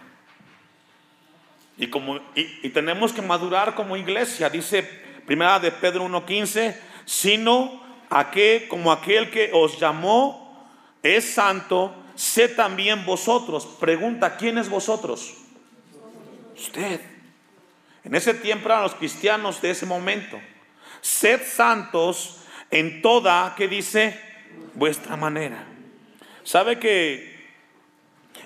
Y, 1.77 1.87
como, 1.87 2.19
y, 2.33 2.69
tenemos 2.69 3.13
que 3.13 3.21
madurar 3.21 3.75
como 3.75 3.95
iglesia, 3.95 4.49
dice 4.49 4.81
primera 5.27 5.59
de 5.59 5.71
Pedro 5.71 6.05
1.15, 6.07 6.75
sino 7.05 7.83
a 8.09 8.31
que 8.31 8.65
como 8.67 8.91
aquel 8.91 9.29
que 9.29 9.51
os 9.53 9.79
llamó 9.79 10.67
es 11.03 11.33
santo, 11.35 11.93
sé 12.15 12.49
también 12.49 13.05
vosotros. 13.05 13.67
Pregunta, 13.79 14.35
¿quién 14.37 14.57
es 14.57 14.67
vosotros? 14.67 15.35
Usted. 16.57 16.99
En 18.03 18.15
ese 18.15 18.33
tiempo 18.33 18.67
eran 18.67 18.83
los 18.83 18.95
cristianos 18.95 19.61
de 19.61 19.71
ese 19.71 19.85
momento 19.85 20.39
sed 21.01 21.41
santos 21.45 22.43
en 22.69 23.01
toda, 23.01 23.55
que 23.55 23.67
dice, 23.67 24.19
vuestra 24.73 25.15
manera. 25.15 25.63
¿Sabe 26.43 26.79
que 26.79 27.47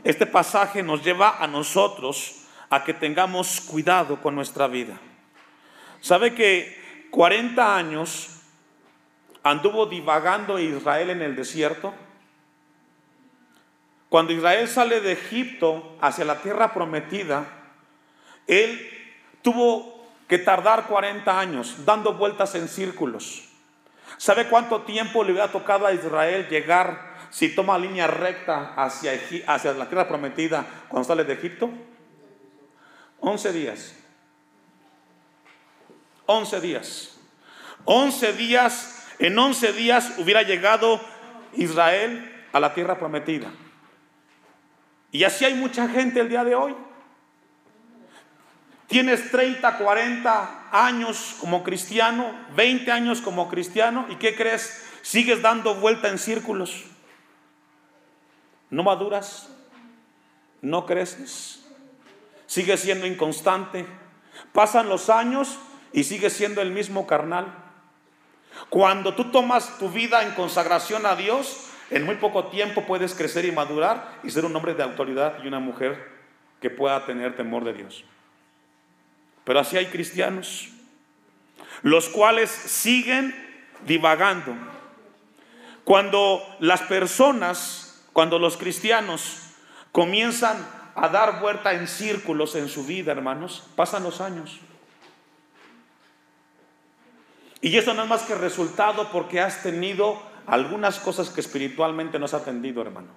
este 0.04 0.26
pasaje 0.26 0.84
nos 0.84 1.04
lleva 1.04 1.38
a 1.40 1.48
nosotros 1.48 2.46
a 2.70 2.84
que 2.84 2.94
tengamos 2.94 3.62
cuidado 3.62 4.22
con 4.22 4.36
nuestra 4.36 4.68
vida? 4.68 5.00
¿Sabe 6.02 6.34
que 6.34 7.08
40 7.10 7.76
años 7.76 8.42
anduvo 9.44 9.86
divagando 9.86 10.60
Israel 10.60 11.10
en 11.12 11.22
el 11.22 11.36
desierto? 11.36 11.94
Cuando 14.10 14.34
Israel 14.34 14.68
sale 14.68 15.02
de 15.02 15.14
Egipto 15.14 15.98
hacia 16.02 16.26
la 16.26 16.42
tierra 16.42 16.74
prometida, 16.74 17.61
él 18.48 18.90
tuvo 19.42 20.06
que 20.28 20.38
tardar 20.38 20.88
40 20.88 21.40
años 21.40 21.86
dando 21.86 22.14
vueltas 22.14 22.56
en 22.56 22.68
círculos. 22.68 23.50
¿Sabe 24.18 24.48
cuánto 24.48 24.82
tiempo 24.84 25.24
le 25.24 25.32
hubiera 25.32 25.52
tocado 25.52 25.86
a 25.86 25.94
Israel 25.94 26.48
llegar 26.48 27.16
si 27.32 27.54
toma 27.56 27.78
línea 27.78 28.08
recta 28.08 28.74
hacia, 28.76 29.14
hacia 29.48 29.74
la 29.74 29.88
tierra 29.88 30.08
prometida 30.08 30.66
cuando 30.90 31.08
sale 31.08 31.24
de 31.24 31.34
Egipto? 31.34 31.70
11 33.20 33.54
días. 33.54 33.96
11 36.26 36.62
días. 36.62 37.18
11 37.86 38.34
días, 38.34 39.08
en 39.20 39.38
11 39.38 39.74
días 39.74 40.14
hubiera 40.18 40.44
llegado 40.44 41.02
Israel 41.54 42.46
a 42.54 42.60
la 42.60 42.74
tierra 42.74 42.98
prometida. 42.98 43.52
Y 45.12 45.24
así 45.24 45.46
hay 45.46 45.56
mucha 45.56 45.88
gente 45.88 46.20
el 46.20 46.30
día 46.30 46.44
de 46.44 46.56
hoy. 46.56 46.76
Tienes 48.92 49.32
30, 49.32 49.78
40 49.78 50.68
años 50.70 51.38
como 51.40 51.64
cristiano, 51.64 52.30
20 52.58 52.92
años 52.92 53.22
como 53.22 53.48
cristiano, 53.48 54.06
¿y 54.10 54.18
qué 54.18 54.36
crees? 54.36 54.86
Sigues 55.02 55.42
dando 55.42 55.76
vuelta 55.76 56.10
en 56.10 56.20
círculos. 56.20 56.84
No 58.70 58.84
maduras, 58.84 59.48
no 60.62 60.86
creces, 60.86 61.66
sigues 62.48 62.82
siendo 62.82 63.08
inconstante. 63.08 63.86
Pasan 64.52 64.90
los 64.90 65.10
años 65.10 65.58
y 65.94 66.04
sigues 66.04 66.34
siendo 66.34 66.62
el 66.62 66.72
mismo 66.72 67.08
carnal. 67.08 67.46
Cuando 68.70 69.16
tú 69.16 69.32
tomas 69.32 69.80
tu 69.80 69.90
vida 69.90 70.22
en 70.24 70.34
consagración 70.34 71.06
a 71.06 71.16
Dios, 71.16 71.70
en 71.92 72.04
muy 72.04 72.16
poco 72.16 72.48
tiempo 72.48 72.86
puedes 72.86 73.16
crecer 73.16 73.46
y 73.46 73.54
madurar 73.54 74.20
y 74.22 74.32
ser 74.32 74.44
un 74.44 74.54
hombre 74.54 74.74
de 74.74 74.84
autoridad 74.84 75.42
y 75.42 75.48
una 75.48 75.62
mujer 75.62 76.12
que 76.60 76.70
pueda 76.70 77.06
tener 77.06 77.38
temor 77.38 77.64
de 77.64 77.72
Dios. 77.72 78.04
Pero 79.52 79.60
así 79.60 79.76
hay 79.76 79.88
cristianos, 79.88 80.70
los 81.82 82.08
cuales 82.08 82.50
siguen 82.50 83.36
divagando. 83.86 84.56
Cuando 85.84 86.42
las 86.62 86.82
personas, 86.84 88.02
cuando 88.14 88.40
los 88.40 88.56
cristianos 88.56 89.40
comienzan 89.92 90.56
a 90.96 91.10
dar 91.10 91.42
vuelta 91.42 91.74
en 91.74 91.90
círculos 91.90 92.56
en 92.56 92.70
su 92.70 92.86
vida, 92.86 93.12
hermanos, 93.12 93.66
pasan 93.76 94.04
los 94.04 94.22
años. 94.22 94.58
Y 97.60 97.76
eso 97.76 97.94
no 97.94 98.04
es 98.04 98.08
más 98.08 98.24
que 98.24 98.36
resultado 98.36 99.10
porque 99.12 99.42
has 99.42 99.64
tenido 99.64 100.18
algunas 100.48 100.98
cosas 100.98 101.30
que 101.30 101.42
espiritualmente 101.42 102.18
no 102.18 102.24
has 102.24 102.34
atendido, 102.34 102.82
hermano. 102.84 103.10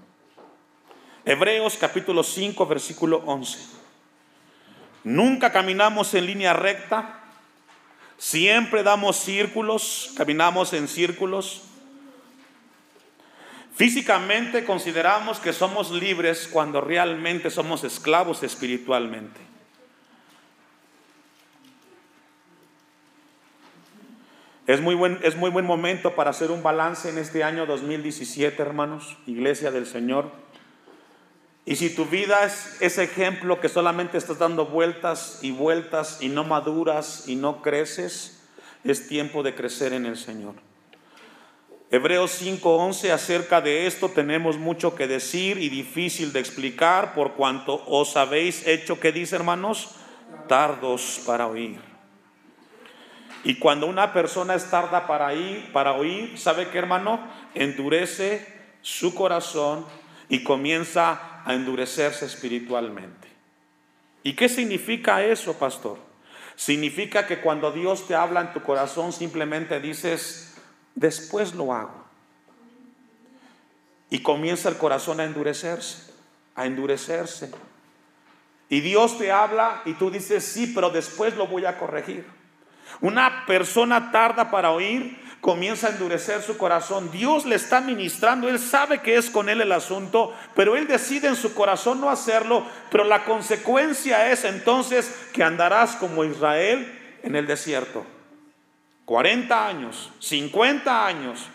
Hebreos 1.24 1.76
capítulo 1.78 2.24
5, 2.24 2.66
versículo 2.66 3.22
11. 3.24 3.83
Nunca 5.04 5.52
caminamos 5.52 6.14
en 6.14 6.24
línea 6.26 6.54
recta, 6.54 7.20
siempre 8.16 8.82
damos 8.82 9.16
círculos, 9.16 10.12
caminamos 10.16 10.72
en 10.72 10.88
círculos. 10.88 11.62
Físicamente 13.74 14.64
consideramos 14.64 15.40
que 15.40 15.52
somos 15.52 15.90
libres 15.90 16.48
cuando 16.50 16.80
realmente 16.80 17.50
somos 17.50 17.84
esclavos 17.84 18.42
espiritualmente. 18.42 19.40
Es 24.66 24.80
muy, 24.80 24.94
buen, 24.94 25.18
es 25.22 25.36
muy 25.36 25.50
buen 25.50 25.66
momento 25.66 26.14
para 26.14 26.30
hacer 26.30 26.50
un 26.50 26.62
balance 26.62 27.10
en 27.10 27.18
este 27.18 27.44
año 27.44 27.66
2017, 27.66 28.62
hermanos, 28.62 29.18
Iglesia 29.26 29.70
del 29.70 29.84
Señor. 29.84 30.43
Y 31.66 31.76
si 31.76 31.94
tu 31.94 32.04
vida 32.04 32.44
es 32.44 32.76
ese 32.80 33.04
ejemplo 33.04 33.60
que 33.60 33.70
solamente 33.70 34.18
estás 34.18 34.38
dando 34.38 34.66
vueltas 34.66 35.38
y 35.40 35.50
vueltas 35.50 36.18
y 36.20 36.28
no 36.28 36.44
maduras 36.44 37.24
y 37.26 37.36
no 37.36 37.62
creces, 37.62 38.42
es 38.84 39.08
tiempo 39.08 39.42
de 39.42 39.54
crecer 39.54 39.94
en 39.94 40.04
el 40.04 40.18
Señor. 40.18 40.54
Hebreos 41.90 42.42
5:11 42.42 43.12
acerca 43.12 43.60
de 43.60 43.86
esto 43.86 44.10
tenemos 44.10 44.58
mucho 44.58 44.94
que 44.94 45.06
decir 45.06 45.58
y 45.58 45.68
difícil 45.68 46.32
de 46.32 46.40
explicar 46.40 47.14
por 47.14 47.32
cuanto 47.32 47.82
os 47.86 48.16
habéis 48.16 48.66
hecho, 48.66 49.00
¿qué 49.00 49.12
dice 49.12 49.36
hermanos? 49.36 49.94
Tardos 50.48 51.22
para 51.24 51.46
oír. 51.46 51.78
Y 53.44 53.56
cuando 53.56 53.86
una 53.86 54.12
persona 54.12 54.54
es 54.54 54.70
tarda 54.70 55.06
para, 55.06 55.34
ir, 55.34 55.70
para 55.72 55.92
oír, 55.92 56.38
¿sabe 56.38 56.68
qué 56.68 56.78
hermano? 56.78 57.20
Endurece 57.54 58.46
su 58.80 59.14
corazón 59.14 59.86
y 60.28 60.42
comienza 60.42 61.33
a 61.44 61.54
endurecerse 61.54 62.24
espiritualmente. 62.24 63.28
¿Y 64.22 64.34
qué 64.34 64.48
significa 64.48 65.22
eso, 65.22 65.54
pastor? 65.58 65.98
Significa 66.56 67.26
que 67.26 67.40
cuando 67.40 67.72
Dios 67.72 68.06
te 68.06 68.14
habla 68.14 68.40
en 68.40 68.52
tu 68.52 68.62
corazón 68.62 69.12
simplemente 69.12 69.80
dices, 69.80 70.54
después 70.94 71.54
lo 71.54 71.72
hago. 71.72 72.04
Y 74.10 74.20
comienza 74.20 74.68
el 74.68 74.76
corazón 74.76 75.20
a 75.20 75.24
endurecerse, 75.24 76.12
a 76.54 76.66
endurecerse. 76.66 77.50
Y 78.68 78.80
Dios 78.80 79.18
te 79.18 79.30
habla 79.30 79.82
y 79.84 79.94
tú 79.94 80.10
dices, 80.10 80.44
sí, 80.44 80.72
pero 80.74 80.90
después 80.90 81.36
lo 81.36 81.46
voy 81.46 81.64
a 81.66 81.78
corregir. 81.78 82.24
Una 83.00 83.44
persona 83.46 84.10
tarda 84.10 84.50
para 84.50 84.70
oír 84.70 85.20
comienza 85.44 85.88
a 85.88 85.90
endurecer 85.90 86.40
su 86.40 86.56
corazón. 86.56 87.10
Dios 87.12 87.44
le 87.44 87.56
está 87.56 87.82
ministrando, 87.82 88.48
Él 88.48 88.58
sabe 88.58 89.02
que 89.02 89.18
es 89.18 89.28
con 89.28 89.50
Él 89.50 89.60
el 89.60 89.72
asunto, 89.72 90.34
pero 90.54 90.74
Él 90.74 90.86
decide 90.86 91.28
en 91.28 91.36
su 91.36 91.52
corazón 91.52 92.00
no 92.00 92.08
hacerlo, 92.08 92.64
pero 92.90 93.04
la 93.04 93.26
consecuencia 93.26 94.32
es 94.32 94.46
entonces 94.46 95.14
que 95.34 95.44
andarás 95.44 95.96
como 95.96 96.24
Israel 96.24 97.18
en 97.22 97.36
el 97.36 97.46
desierto. 97.46 98.06
40 99.04 99.66
años, 99.66 100.10
50 100.20 101.06
años, 101.06 101.46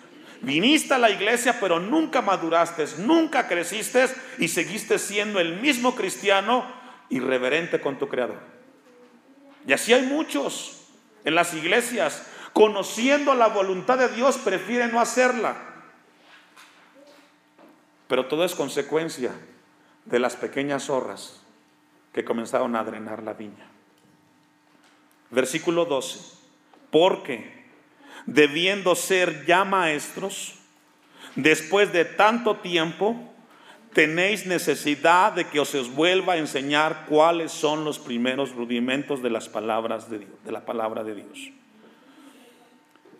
viniste 0.41 0.93
a 0.93 0.99
la 0.99 1.09
iglesia, 1.09 1.59
pero 1.59 1.79
nunca 1.79 2.21
maduraste, 2.21 2.85
nunca 2.99 3.47
creciste 3.47 4.05
y 4.37 4.49
seguiste 4.49 4.99
siendo 4.99 5.39
el 5.39 5.61
mismo 5.61 5.95
cristiano 5.95 6.63
irreverente 7.09 7.81
con 7.81 7.97
tu 7.97 8.07
Creador. 8.07 8.37
Y 9.65 9.73
así 9.73 9.93
hay 9.93 10.03
muchos 10.03 10.83
en 11.25 11.33
las 11.33 11.55
iglesias 11.55 12.27
conociendo 12.53 13.33
la 13.33 13.47
voluntad 13.47 13.97
de 13.97 14.09
Dios, 14.09 14.37
prefieren 14.37 14.91
no 14.91 14.99
hacerla. 14.99 15.55
Pero 18.07 18.25
todo 18.25 18.43
es 18.43 18.55
consecuencia 18.55 19.31
de 20.05 20.19
las 20.19 20.35
pequeñas 20.35 20.85
zorras 20.85 21.41
que 22.13 22.25
comenzaron 22.25 22.75
a 22.75 22.83
drenar 22.83 23.23
la 23.23 23.33
viña. 23.33 23.67
Versículo 25.29 25.85
12. 25.85 26.37
Porque 26.89 27.67
debiendo 28.25 28.95
ser 28.95 29.45
ya 29.45 29.63
maestros, 29.63 30.55
después 31.35 31.93
de 31.93 32.05
tanto 32.05 32.57
tiempo, 32.57 33.15
tenéis 33.93 34.45
necesidad 34.45 35.33
de 35.33 35.45
que 35.45 35.59
os 35.59 35.93
vuelva 35.93 36.33
a 36.33 36.37
enseñar 36.37 37.05
cuáles 37.07 37.51
son 37.51 37.85
los 37.85 37.99
primeros 37.99 38.53
rudimentos 38.53 39.21
de 39.21 39.29
las 39.29 39.49
palabras 39.49 40.09
de, 40.09 40.19
Dios, 40.19 40.43
de 40.43 40.51
la 40.51 40.65
palabra 40.65 41.03
de 41.03 41.15
Dios. 41.15 41.51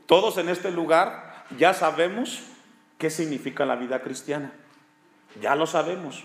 Todos 0.10 0.40
en 0.40 0.50
este 0.50 0.72
lugar 0.72 1.46
ya 1.56 1.76
sabemos 1.76 2.42
qué 2.98 3.12
significa 3.12 3.64
la 3.64 3.76
vida 3.76 4.02
cristiana. 4.02 4.52
Ya 5.40 5.54
lo 5.54 5.68
sabemos. 5.68 6.24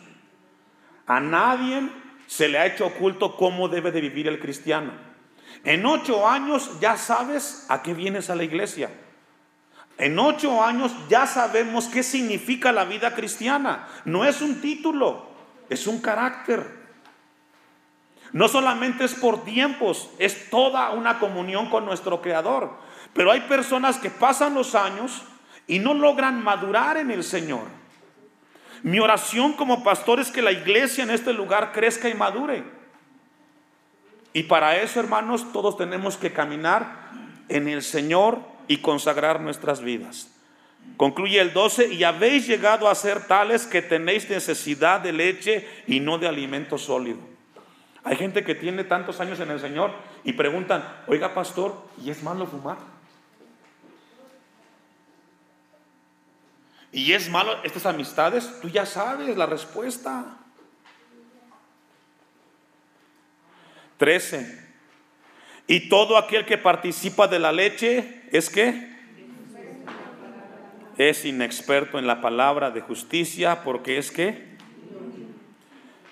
A 1.07 1.21
nadie 1.21 1.91
se 2.27 2.49
le 2.49 2.59
ha 2.59 2.65
hecho 2.65 2.87
oculto 2.87 3.37
cómo 3.37 3.69
debe 3.69 3.93
de 3.93 4.01
vivir 4.01 4.27
el 4.27 4.41
cristiano. 4.41 4.91
En 5.65 5.85
ocho 5.85 6.27
años 6.27 6.81
ya 6.81 6.97
sabes 6.97 7.67
a 7.69 7.83
qué 7.83 7.93
vienes 7.93 8.31
a 8.31 8.37
la 8.37 8.45
iglesia. 8.45 8.89
En 9.99 10.19
ocho 10.19 10.65
años 10.65 10.93
ya 11.11 11.27
sabemos 11.27 11.87
qué 11.89 12.03
significa 12.03 12.73
la 12.73 12.87
vida 12.87 13.15
cristiana. 13.15 13.87
No 14.07 14.25
es 14.25 14.41
un 14.41 14.63
título, 14.63 15.27
es 15.69 15.87
un 15.87 16.01
carácter. 16.01 16.85
No 18.33 18.49
solamente 18.49 19.05
es 19.05 19.15
por 19.15 19.45
tiempos, 19.45 20.09
es 20.19 20.49
toda 20.49 20.89
una 20.93 21.19
comunión 21.19 21.69
con 21.69 21.85
nuestro 21.85 22.23
Creador. 22.23 22.83
Pero 23.15 23.31
hay 23.31 23.43
personas 23.43 23.99
que 23.99 24.11
pasan 24.11 24.55
los 24.55 24.75
años 24.75 25.23
y 25.67 25.79
no 25.79 25.95
logran 25.95 26.43
madurar 26.43 26.97
en 26.97 27.11
el 27.11 27.25
Señor. 27.25 27.63
Mi 28.83 28.99
oración 29.01 29.55
como 29.55 29.83
pastor 29.83 30.21
es 30.21 30.31
que 30.31 30.43
la 30.43 30.53
iglesia 30.53 31.05
en 31.05 31.11
este 31.11 31.33
lugar 31.33 31.73
crezca 31.73 32.09
y 32.09 32.15
madure. 32.15 32.65
Y 34.35 34.43
para 34.43 34.77
eso, 34.77 35.01
hermanos, 35.01 35.53
todos 35.53 35.79
tenemos 35.79 36.17
que 36.17 36.33
caminar 36.33 37.11
en 37.49 37.69
el 37.69 37.83
Señor 37.83 38.41
y 38.69 38.79
consagrar 38.79 39.41
nuestras 39.41 39.81
vidas. 39.81 40.31
Concluye 40.97 41.41
el 41.41 41.53
12, 41.53 41.95
y 41.95 42.05
habéis 42.05 42.47
llegado 42.47 42.89
a 42.89 42.95
ser 42.95 43.27
tales 43.27 43.67
que 43.67 43.81
tenéis 43.81 44.29
necesidad 44.29 45.01
de 45.01 45.13
leche 45.13 45.67
y 45.87 46.01
no 46.01 46.19
de 46.19 46.29
alimento 46.29 46.77
sólido. 46.77 47.19
Hay 48.03 48.17
gente 48.17 48.45
que 48.45 48.55
tiene 48.55 48.85
tantos 48.85 49.19
años 49.21 49.41
en 49.41 49.51
el 49.51 49.61
Señor 49.61 49.93
y 50.25 50.35
preguntan, 50.35 50.85
oiga 51.07 51.33
pastor, 51.33 51.75
¿y 52.05 52.11
es 52.11 52.23
malo 52.23 52.47
fumar? 52.47 52.94
¿Y 56.95 57.13
es 57.13 57.29
malo 57.29 57.61
estas 57.65 57.87
amistades? 57.87 58.61
Tú 58.63 58.69
ya 58.69 58.87
sabes 58.87 59.37
la 59.37 59.47
respuesta. 59.47 60.39
13. 63.97 64.65
Y 65.67 65.89
todo 65.89 66.17
aquel 66.17 66.47
que 66.47 66.57
participa 66.57 67.27
de 67.27 67.41
la 67.41 67.51
leche 67.51 68.23
es 68.31 68.49
que 68.49 68.95
es 70.97 71.25
inexperto 71.25 71.99
en 71.99 72.07
la 72.07 72.21
palabra 72.21 72.71
de 72.71 72.81
justicia 72.81 73.65
porque 73.65 73.99
es 73.99 74.13
que 74.13 74.55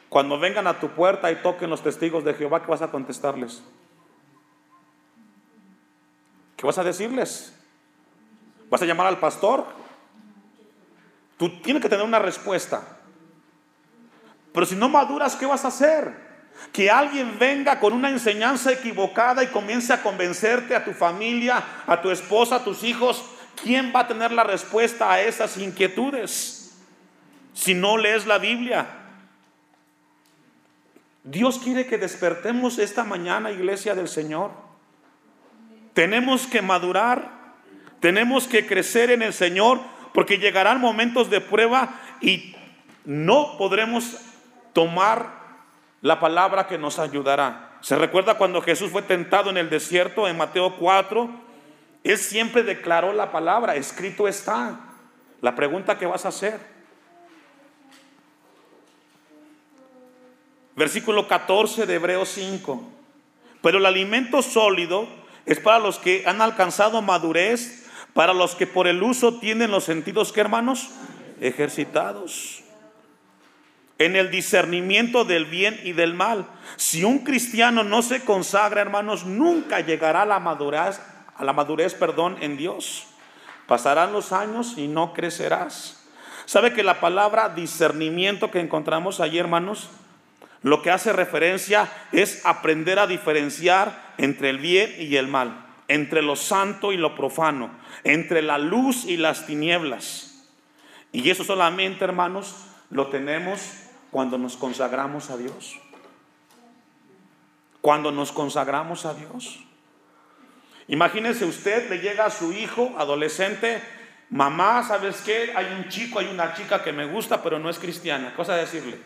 cuando 0.09 0.37
vengan 0.37 0.67
a 0.67 0.81
tu 0.81 0.89
puerta 0.89 1.31
y 1.31 1.37
toquen 1.37 1.71
los 1.71 1.85
testigos 1.85 2.25
de 2.25 2.35
Jehová, 2.35 2.61
¿qué 2.61 2.67
vas 2.69 2.83
a 2.83 2.91
contestarles? 2.91 3.63
¿Qué 6.57 6.67
vas 6.67 6.79
a 6.79 6.83
decirles? 6.83 7.57
¿Vas 8.69 8.83
a 8.83 8.85
llamar 8.85 9.07
al 9.07 9.21
pastor? 9.21 9.82
Tú 11.43 11.51
tienes 11.61 11.83
que 11.83 11.89
tener 11.89 12.05
una 12.05 12.21
respuesta. 12.21 12.85
Pero 14.55 14.65
si 14.65 14.77
no 14.77 14.89
maduras, 14.89 15.35
¿qué 15.35 15.45
vas 15.45 15.65
a 15.65 15.69
hacer? 15.69 16.15
Que 16.73 16.89
alguien 16.89 17.37
venga 17.37 17.81
con 17.81 17.95
una 17.95 18.11
enseñanza 18.11 18.71
equivocada 18.71 19.43
y 19.43 19.49
comience 19.49 19.93
a 19.93 20.05
convencerte 20.05 20.77
a 20.77 20.85
tu 20.85 20.93
familia, 20.93 21.61
a 21.85 22.01
tu 22.01 22.13
esposa, 22.13 22.55
a 22.55 22.63
tus 22.63 22.85
hijos. 22.85 23.25
¿Quién 23.61 23.93
va 23.93 24.03
a 24.03 24.07
tener 24.07 24.31
la 24.31 24.45
respuesta 24.45 25.11
a 25.11 25.21
esas 25.21 25.57
inquietudes 25.57 26.77
si 27.55 27.75
no 27.75 27.99
lees 27.99 28.25
la 28.25 28.39
Biblia? 28.39 28.87
Dios 31.25 31.59
quiere 31.59 31.87
que 31.87 31.99
despertemos 31.99 32.79
esta 32.79 33.03
mañana, 33.03 33.51
iglesia 33.51 33.97
del 33.97 34.07
Señor. 34.07 34.53
Tenemos 35.93 36.47
que 36.47 36.63
madurar, 36.63 37.33
tenemos 37.99 38.47
que 38.47 38.65
crecer 38.65 39.11
en 39.11 39.23
el 39.23 39.33
Señor, 39.33 39.81
porque 40.13 40.39
llegarán 40.39 40.81
momentos 40.81 41.31
de 41.31 41.41
prueba 41.41 42.01
y 42.21 42.55
no 43.05 43.57
podremos 43.59 44.19
tomar 44.73 45.43
la 46.01 46.21
palabra 46.21 46.67
que 46.67 46.79
nos 46.79 46.99
ayudará. 46.99 47.79
¿Se 47.81 47.97
recuerda 47.97 48.39
cuando 48.39 48.63
Jesús 48.63 48.91
fue 48.91 49.03
tentado 49.03 49.51
en 49.51 49.57
el 49.57 49.71
desierto 49.71 50.29
en 50.29 50.37
Mateo 50.37 50.77
4? 50.77 51.31
Él 52.05 52.19
siempre 52.19 52.63
declaró 52.63 53.13
la 53.13 53.33
palabra, 53.33 53.77
escrito 53.77 54.29
está. 54.29 54.79
La 55.41 55.55
pregunta 55.57 55.99
que 55.99 56.07
vas 56.07 56.25
a 56.25 56.29
hacer. 56.29 56.61
Versículo 60.77 61.29
14 61.29 61.87
de 61.87 61.95
Hebreos 61.95 62.29
5. 62.31 62.83
Pero 63.61 63.79
el 63.79 63.87
alimento 63.87 64.43
sólido 64.43 65.09
es 65.45 65.59
para 65.59 65.79
los 65.79 65.99
que 65.99 66.25
han 66.27 66.41
alcanzado 66.41 67.03
madurez, 67.03 67.82
para 68.15 68.35
los 68.35 68.55
que 68.55 68.67
por 68.67 68.87
el 68.87 69.03
uso 69.03 69.39
tienen 69.39 69.71
los 69.71 69.85
sentidos 69.85 70.33
que 70.33 70.41
hermanos 70.41 70.91
ejercitados 71.41 72.63
en 73.99 74.17
el 74.17 74.31
discernimiento 74.31 75.25
del 75.25 75.47
bien 75.47 75.79
y 75.85 75.93
del 75.93 76.15
mal. 76.15 76.47
Si 76.77 77.05
un 77.05 77.21
cristiano 77.21 77.85
no 77.85 78.03
se 78.03 78.25
consagra, 78.25 78.81
hermanos, 78.81 79.25
nunca 79.25 79.81
llegará 79.81 80.23
a 80.23 80.27
la 80.27 80.41
madurez, 80.41 81.01
a 81.37 81.45
la 81.45 81.53
madurez, 81.53 81.95
perdón, 81.95 82.37
en 82.41 82.57
Dios. 82.57 83.07
Pasarán 83.67 84.13
los 84.13 84.33
años 84.33 84.75
y 84.77 84.89
no 84.89 85.13
crecerás. 85.13 86.05
¿Sabe 86.47 86.73
que 86.73 86.83
la 86.83 87.01
palabra 87.01 87.51
discernimiento 87.51 88.51
que 88.51 88.61
encontramos 88.61 89.21
ahí, 89.21 89.39
hermanos, 89.39 89.89
lo 90.63 90.83
que 90.83 90.91
hace 90.91 91.13
referencia 91.13 91.91
es 92.13 92.45
aprender 92.45 92.99
a 92.99 93.07
diferenciar 93.07 94.15
entre 94.19 94.51
el 94.51 94.59
bien 94.59 94.95
y 94.99 95.17
el 95.17 95.29
mal, 95.29 95.62
entre 95.93 96.23
lo 96.23 96.37
santo 96.37 96.93
y 96.93 96.97
lo 96.97 97.15
profano, 97.15 97.71
entre 98.03 98.41
la 98.41 98.57
luz 98.57 99.05
y 99.05 99.19
las 99.19 99.47
tinieblas. 99.47 100.49
Y 101.13 101.29
eso 101.29 101.45
solamente, 101.45 102.05
hermanos, 102.05 102.57
lo 102.89 103.09
tenemos 103.09 103.61
cuando 104.11 104.39
nos 104.39 104.57
consagramos 104.57 105.29
a 105.29 105.37
Dios. 105.37 105.79
Cuando 107.83 108.11
nos 108.11 108.33
consagramos 108.33 109.05
a 109.05 109.13
Dios. 109.13 109.61
Imagínese 110.89 111.45
usted, 111.45 111.91
le 111.91 111.99
llega 111.99 112.25
a 112.25 112.31
su 112.31 112.53
hijo 112.53 112.95
adolescente, 112.97 113.83
mamá, 114.31 114.83
¿sabes 114.85 115.21
qué? 115.21 115.53
Hay 115.55 115.67
un 115.77 115.91
chico, 115.91 116.21
hay 116.21 116.29
una 116.29 116.55
chica 116.55 116.83
que 116.83 116.93
me 116.93 117.05
gusta, 117.05 117.43
pero 117.43 117.59
no 117.59 117.69
es 117.69 117.79
cristiana. 117.79 118.35
Cosa 118.35 118.57
decirle. 118.57 118.99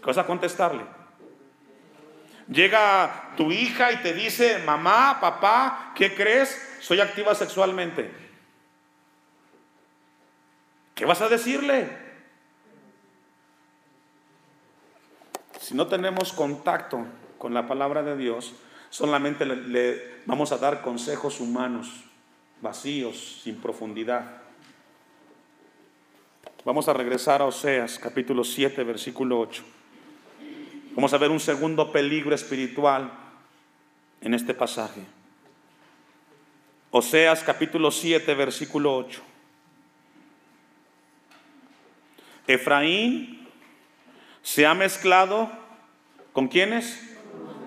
Cosa 0.00 0.24
contestarle. 0.24 1.01
Llega 2.48 3.32
tu 3.36 3.52
hija 3.52 3.92
y 3.92 3.96
te 3.98 4.12
dice, 4.12 4.58
mamá, 4.58 5.18
papá, 5.20 5.92
¿qué 5.94 6.14
crees? 6.14 6.60
Soy 6.80 7.00
activa 7.00 7.34
sexualmente. 7.34 8.10
¿Qué 10.94 11.04
vas 11.04 11.20
a 11.20 11.28
decirle? 11.28 11.88
Si 15.60 15.74
no 15.74 15.86
tenemos 15.86 16.32
contacto 16.32 17.06
con 17.38 17.54
la 17.54 17.66
palabra 17.66 18.02
de 18.02 18.16
Dios, 18.16 18.54
solamente 18.90 19.46
le, 19.46 20.22
vamos 20.26 20.52
a 20.52 20.58
dar 20.58 20.82
consejos 20.82 21.40
humanos, 21.40 22.04
vacíos, 22.60 23.40
sin 23.42 23.60
profundidad. 23.60 24.42
Vamos 26.64 26.88
a 26.88 26.92
regresar 26.92 27.42
a 27.42 27.46
Oseas, 27.46 27.98
capítulo 27.98 28.44
7, 28.44 28.84
versículo 28.84 29.40
8. 29.40 29.64
Vamos 30.94 31.14
a 31.14 31.18
ver 31.18 31.30
un 31.30 31.40
segundo 31.40 31.90
peligro 31.90 32.34
espiritual 32.34 33.10
en 34.20 34.34
este 34.34 34.52
pasaje. 34.52 35.00
Oseas 36.90 37.42
capítulo 37.42 37.90
7, 37.90 38.34
versículo 38.34 38.94
8. 38.94 39.22
Efraín 42.46 43.48
se 44.42 44.66
ha 44.66 44.74
mezclado 44.74 45.50
con 46.34 46.48
quienes? 46.48 47.16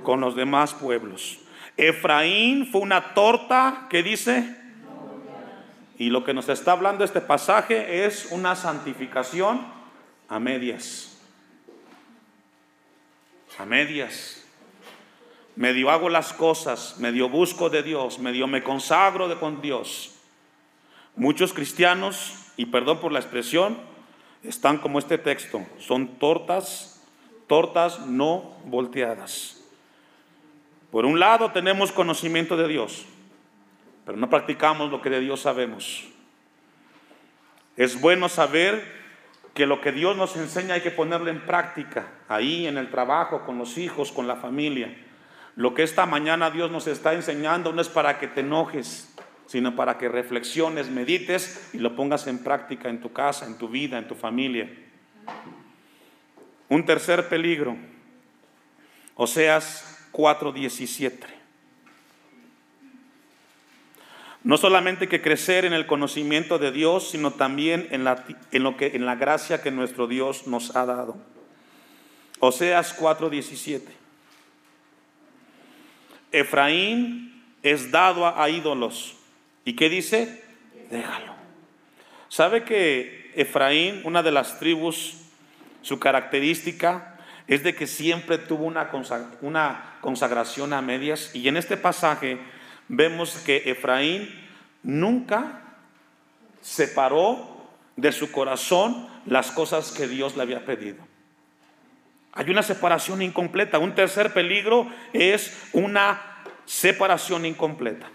Con 0.04 0.22
los 0.22 0.36
demás 0.36 0.76
pueblos. 0.76 1.40
Efraín 1.78 2.68
fue 2.68 2.82
una 2.82 3.16
torta 3.16 3.88
que 3.90 4.04
dice, 4.04 4.56
y 5.98 6.12
lo 6.12 6.24
que 6.24 6.36
nos 6.36 6.48
está 6.48 6.74
hablando 6.74 7.04
este 7.04 7.22
pasaje 7.22 8.06
es 8.06 8.28
una 8.30 8.56
santificación 8.56 9.66
a 10.30 10.40
medias. 10.40 11.15
A 13.58 13.66
medias. 13.66 14.42
medio 15.56 15.90
hago 15.90 16.10
las 16.10 16.34
cosas, 16.34 16.98
medio 17.00 17.30
busco 17.30 17.70
de 17.70 17.82
Dios, 17.82 18.20
medio 18.20 18.48
me 18.48 18.62
consagro 18.62 19.30
de 19.30 19.38
con 19.38 19.62
Dios. 19.62 20.16
Muchos 21.16 21.54
cristianos, 21.54 22.52
y 22.58 22.66
perdón 22.66 23.00
por 23.00 23.14
la 23.14 23.20
expresión, 23.20 23.78
están 24.44 24.78
como 24.78 25.00
este 25.00 25.18
texto, 25.18 25.66
son 25.80 26.20
tortas, 26.20 27.02
tortas 27.48 28.06
no 28.06 28.58
volteadas. 28.66 29.62
Por 30.92 31.06
un 31.06 31.20
lado 31.20 31.52
tenemos 31.52 31.94
conocimiento 31.94 32.58
de 32.58 32.68
Dios, 32.68 33.06
pero 34.06 34.18
no 34.18 34.30
practicamos 34.30 34.92
lo 34.92 35.02
que 35.02 35.10
de 35.10 35.22
Dios 35.22 35.42
sabemos. 35.42 36.04
Es 37.78 38.00
bueno 38.00 38.28
saber 38.28 39.05
que 39.56 39.66
lo 39.66 39.80
que 39.80 39.94
Dios 39.94 40.18
nos 40.18 40.36
enseña 40.36 40.76
hay 40.76 40.82
que 40.82 40.92
ponerlo 40.92 41.30
en 41.30 41.46
práctica, 41.46 42.08
ahí 42.28 42.68
en 42.68 42.78
el 42.78 42.92
trabajo, 42.92 43.46
con 43.46 43.58
los 43.58 43.78
hijos, 43.78 44.12
con 44.12 44.28
la 44.28 44.36
familia. 44.36 44.94
Lo 45.56 45.74
que 45.74 45.84
esta 45.84 46.06
mañana 46.06 46.52
Dios 46.52 46.70
nos 46.70 46.88
está 46.88 47.14
enseñando 47.14 47.72
no 47.72 47.82
es 47.82 47.88
para 47.88 48.20
que 48.20 48.28
te 48.28 48.42
enojes, 48.42 49.16
sino 49.46 49.74
para 49.78 49.98
que 49.98 50.10
reflexiones, 50.10 50.90
medites 50.90 51.70
y 51.74 51.78
lo 51.78 51.96
pongas 51.96 52.28
en 52.28 52.44
práctica 52.44 52.90
en 52.90 53.00
tu 53.00 53.14
casa, 53.14 53.46
en 53.46 53.58
tu 53.58 53.70
vida, 53.70 53.98
en 53.98 54.10
tu 54.10 54.16
familia. 54.16 54.70
Un 56.68 56.86
tercer 56.86 57.30
peligro, 57.30 57.78
Oseas 59.16 60.10
4:17. 60.12 61.35
No 64.46 64.58
solamente 64.58 65.08
que 65.08 65.24
crecer 65.24 65.66
en 65.66 65.74
el 65.74 65.88
conocimiento 65.88 66.60
de 66.60 66.72
Dios, 66.72 67.10
sino 67.10 67.32
también 67.32 67.88
en 67.90 68.04
la, 68.04 68.24
en 68.52 68.62
lo 68.62 68.78
que, 68.78 68.96
en 68.96 69.08
la 69.08 69.16
gracia 69.16 69.64
que 69.64 69.72
nuestro 69.72 70.06
Dios 70.06 70.46
nos 70.46 70.76
ha 70.76 70.86
dado. 70.86 71.18
Oseas 72.40 72.96
4:17. 72.96 73.82
Efraín 76.32 77.44
es 77.64 77.90
dado 77.90 78.28
a, 78.28 78.44
a 78.44 78.48
ídolos. 78.52 79.16
¿Y 79.64 79.76
qué 79.76 79.90
dice? 79.90 80.44
Déjalo. 80.92 81.34
¿Sabe 82.30 82.64
que 82.64 83.32
Efraín, 83.36 84.02
una 84.04 84.22
de 84.22 84.32
las 84.32 84.60
tribus, 84.60 85.22
su 85.82 85.98
característica 85.98 87.18
es 87.48 87.64
de 87.64 87.74
que 87.74 87.88
siempre 87.88 88.38
tuvo 88.38 88.66
una, 88.66 88.92
una 89.42 89.98
consagración 90.02 90.72
a 90.72 90.84
medias? 90.84 91.32
Y 91.34 91.48
en 91.48 91.58
este 91.58 91.78
pasaje 91.78 92.38
vemos 92.88 93.38
que 93.38 93.64
Efraín 93.66 94.30
nunca 94.84 95.62
separó 96.62 97.68
de 97.96 98.12
su 98.12 98.32
corazón 98.32 99.08
las 99.26 99.52
cosas 99.52 99.92
que 99.92 100.08
Dios 100.08 100.36
le 100.36 100.44
había 100.44 100.66
pedido. 100.66 101.06
Hay 102.34 102.50
una 102.50 102.64
separación 102.64 103.22
incompleta. 103.22 103.80
Un 103.80 103.96
tercer 103.96 104.34
peligro 104.34 104.88
es 105.14 105.70
una 105.72 106.22
separación 106.66 107.46
incompleta. 107.46 108.10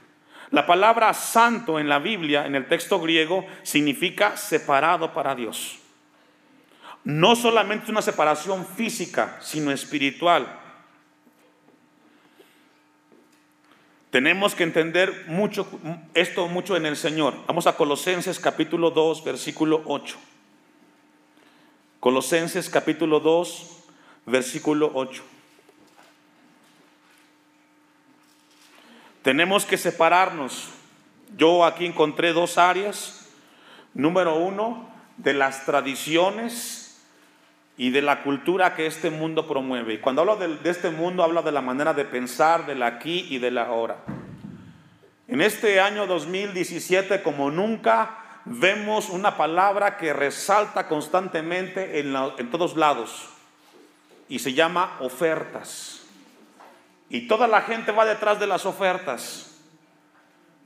La 0.51 0.67
palabra 0.67 1.15
santo 1.15 1.79
en 1.79 1.89
la 1.89 2.01
Biblia, 2.01 2.45
en 2.45 2.55
el 2.55 2.69
texto 2.69 3.01
griego, 3.01 3.47
significa 3.63 4.37
separado 4.37 5.15
para 5.15 5.35
Dios. 5.35 5.79
No 7.03 7.35
solamente 7.35 7.91
una 7.91 8.03
separación 8.03 8.67
física, 8.67 9.39
sino 9.41 9.71
espiritual. 9.71 10.60
Tenemos 14.11 14.57
que 14.57 14.65
entender 14.65 15.27
mucho, 15.29 15.69
esto 16.15 16.49
mucho 16.49 16.77
en 16.77 16.85
el 16.85 16.97
Señor. 16.97 17.35
Vamos 17.47 17.69
a 17.69 17.77
Colosenses 17.77 18.41
capítulo 18.41 18.91
2, 18.91 19.23
versículo 19.23 19.83
8. 19.87 20.17
Colosenses 22.01 22.69
capítulo 22.69 23.21
2, 23.21 23.85
versículo 24.27 24.91
8. 24.95 25.23
Tenemos 29.23 29.65
que 29.65 29.79
separarnos. 29.79 30.71
Yo 31.37 31.65
aquí 31.65 31.87
encontré 31.87 32.33
dos 32.33 32.59
áreas. 32.59 33.29
Número 33.95 34.37
uno, 34.37 34.89
de 35.19 35.35
las 35.35 35.67
tradiciones 35.67 36.80
y 37.81 37.89
de 37.89 38.03
la 38.03 38.23
cultura 38.23 38.75
que 38.75 38.85
este 38.85 39.09
mundo 39.09 39.49
promueve. 39.49 39.95
Y 39.95 39.99
cuando 40.01 40.21
hablo 40.21 40.37
de, 40.37 40.59
este 40.69 40.91
mundo, 40.91 41.23
hablo 41.23 41.41
de 41.41 41.51
la 41.51 41.63
manera 41.63 41.95
de 41.95 42.05
pensar, 42.05 42.67
del 42.67 42.83
aquí 42.83 43.27
y 43.31 43.39
del 43.39 43.57
ahora. 43.57 44.05
En 45.27 45.41
este 45.41 45.81
año 45.81 46.07
2017, 46.07 47.23
como 47.23 47.51
nunca, 47.51 48.19
vemos 48.45 49.09
una 49.09 49.39
palabra 49.39 49.97
que 49.97 50.13
resalta 50.13 50.89
constantemente 50.89 52.01
en 52.01 52.51
todos 52.51 52.77
lados 52.77 53.31
y 54.29 54.41
se 54.41 54.53
llama 54.53 54.99
ofertas. 55.01 56.03
Y 57.09 57.29
toda 57.29 57.49
la 57.49 57.63
gente 57.63 57.93
va 57.93 58.05
detrás 58.05 58.39
de 58.39 58.47
las 58.47 58.67
ofertas 58.67 59.50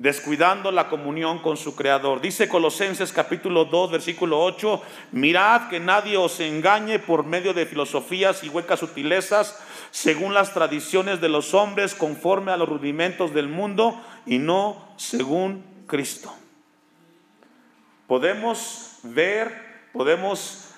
descuidando 0.04 0.70
la 0.70 0.90
comunión 0.90 1.38
con 1.38 1.56
su 1.56 1.74
Creador. 1.74 2.20
Dice 2.20 2.46
Colosenses 2.46 3.10
capítulo 3.10 3.64
2, 3.64 3.90
versículo 3.90 4.38
8, 4.44 4.82
mirad 5.12 5.70
que 5.70 5.80
nadie 5.80 6.18
os 6.18 6.40
engañe 6.40 6.98
por 6.98 7.24
medio 7.24 7.54
de 7.54 7.64
filosofías 7.64 8.44
y 8.44 8.50
huecas 8.50 8.80
sutilezas, 8.80 9.58
según 9.90 10.34
las 10.34 10.52
tradiciones 10.52 11.22
de 11.22 11.30
los 11.30 11.54
hombres, 11.54 11.94
conforme 11.94 12.52
a 12.52 12.58
los 12.58 12.68
rudimentos 12.68 13.32
del 13.32 13.48
mundo, 13.48 13.98
y 14.26 14.36
no 14.36 14.92
según 14.98 15.64
Cristo. 15.86 16.30
Podemos 18.06 18.98
ver, 19.04 19.88
podemos 19.90 20.68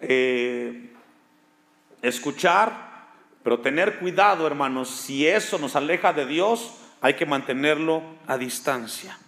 eh, 0.00 0.94
escuchar, 2.00 3.04
pero 3.42 3.60
tener 3.60 3.98
cuidado, 3.98 4.46
hermanos, 4.46 4.88
si 4.88 5.26
eso 5.26 5.58
nos 5.58 5.76
aleja 5.76 6.14
de 6.14 6.24
Dios, 6.24 6.72
hay 7.00 7.14
que 7.14 7.26
mantenerlo 7.26 8.02
a 8.26 8.36
distancia. 8.38 9.18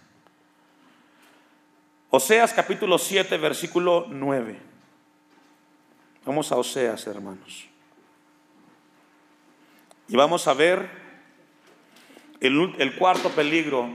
Oseas 2.09 2.53
capítulo 2.53 2.97
7, 2.97 3.37
versículo 3.37 4.07
9. 4.09 4.59
Vamos 6.25 6.51
a 6.51 6.57
Oseas, 6.57 7.05
hermanos. 7.07 7.67
Y 10.07 10.15
vamos 10.15 10.47
a 10.47 10.53
ver 10.53 10.89
el, 12.39 12.95
cuarto 12.97 13.29
peligro 13.29 13.89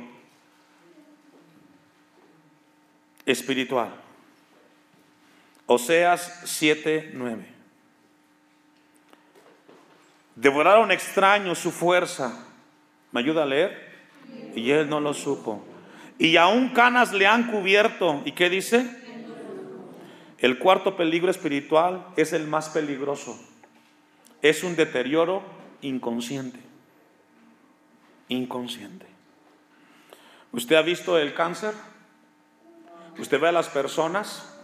espiritual. 3.27 3.93
Oseas 5.67 6.43
7, 6.45 7.11
9. 7.15 7.55
Devoraron 10.37 10.93
extraños 10.93 11.59
su 11.59 11.73
fuerza 11.73 12.54
¿Me 13.15 13.21
ayuda 13.21 13.45
a 13.45 13.47
leer? 13.47 13.95
Y 14.57 14.73
él 14.73 14.91
no 14.91 14.99
lo 14.99 15.15
supo. 15.15 15.65
Y 16.19 16.37
aún 16.37 16.71
canas 16.71 17.13
le 17.13 17.29
han 17.29 17.49
cubierto. 17.49 18.21
¿Y 18.25 18.33
qué 18.33 18.51
dice? 18.51 18.91
El 20.39 20.59
cuarto 20.59 20.97
peligro 20.97 21.31
espiritual 21.31 22.09
es 22.17 22.33
el 22.33 22.49
más 22.49 22.71
peligroso. 22.71 23.41
Es 24.43 24.65
un 24.65 24.75
deterioro 24.75 25.45
inconsciente. 25.81 26.59
Inconsciente. 28.29 29.07
¿Usted 30.51 30.75
ha 30.75 30.83
visto 30.83 31.17
el 31.17 31.35
cáncer? 31.35 31.73
Usted 33.17 33.41
ve 33.41 33.49
a 33.49 33.53
las 33.53 33.69
personas 33.69 34.59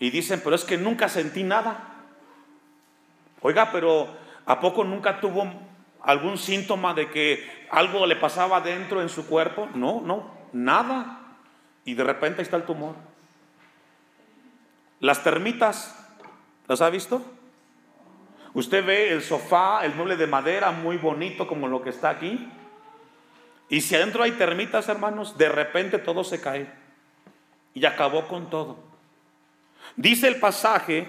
y 0.00 0.10
dicen, 0.10 0.40
pero 0.42 0.56
es 0.56 0.64
que 0.64 0.76
nunca 0.76 1.08
sentí 1.08 1.44
nada. 1.44 1.94
Oiga, 3.40 3.70
pero 3.70 4.08
¿a 4.46 4.58
poco 4.58 4.82
nunca 4.82 5.20
tuvo 5.20 5.67
algún 6.08 6.38
síntoma 6.38 6.94
de 6.94 7.10
que 7.10 7.66
algo 7.70 8.06
le 8.06 8.16
pasaba 8.16 8.62
dentro 8.62 9.02
en 9.02 9.10
su 9.10 9.26
cuerpo. 9.26 9.68
No, 9.74 10.00
no, 10.00 10.30
nada. 10.54 11.20
Y 11.84 11.92
de 11.92 12.02
repente 12.02 12.40
está 12.40 12.56
el 12.56 12.62
tumor. 12.62 12.94
Las 15.00 15.22
termitas, 15.22 15.94
¿las 16.66 16.80
ha 16.80 16.88
visto? 16.88 17.22
Usted 18.54 18.86
ve 18.86 19.12
el 19.12 19.20
sofá, 19.20 19.84
el 19.84 19.94
mueble 19.94 20.16
de 20.16 20.26
madera 20.26 20.70
muy 20.70 20.96
bonito 20.96 21.46
como 21.46 21.68
lo 21.68 21.82
que 21.82 21.90
está 21.90 22.08
aquí. 22.08 22.48
Y 23.68 23.82
si 23.82 23.94
adentro 23.94 24.22
hay 24.22 24.32
termitas, 24.32 24.88
hermanos, 24.88 25.36
de 25.36 25.50
repente 25.50 25.98
todo 25.98 26.24
se 26.24 26.40
cae. 26.40 26.72
Y 27.74 27.84
acabó 27.84 28.26
con 28.28 28.48
todo. 28.48 28.78
Dice 29.94 30.26
el 30.26 30.40
pasaje, 30.40 31.06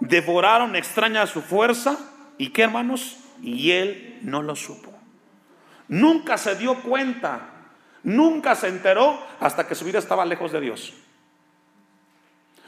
devoraron 0.00 0.76
extraña 0.76 1.26
su 1.26 1.40
fuerza. 1.40 1.98
¿Y 2.36 2.50
qué, 2.50 2.64
hermanos? 2.64 3.23
Y 3.44 3.72
él 3.72 4.18
no 4.22 4.42
lo 4.42 4.56
supo. 4.56 4.92
Nunca 5.88 6.38
se 6.38 6.56
dio 6.56 6.76
cuenta, 6.80 7.40
nunca 8.02 8.54
se 8.54 8.68
enteró 8.68 9.20
hasta 9.38 9.68
que 9.68 9.74
su 9.74 9.84
vida 9.84 9.98
estaba 9.98 10.24
lejos 10.24 10.50
de 10.50 10.60
Dios. 10.60 10.94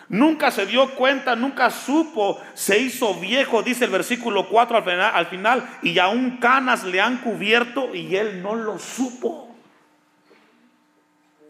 Nunca 0.09 0.51
se 0.51 0.67
dio 0.67 0.95
cuenta, 0.95 1.35
nunca 1.35 1.71
supo, 1.71 2.41
se 2.55 2.79
hizo 2.79 3.15
viejo, 3.15 3.63
dice 3.63 3.87
el 3.87 3.91
versículo 3.91 4.49
4 4.49 4.77
al 4.77 4.85
final, 4.85 5.11
al 5.15 5.27
final, 5.27 5.79
y 5.83 5.99
aún 5.99 6.37
canas 6.37 6.85
le 6.85 7.01
han 7.01 7.23
cubierto 7.23 7.93
y 7.95 8.15
él 8.15 8.43
no 8.43 8.55
lo 8.55 8.79
supo. 8.79 9.57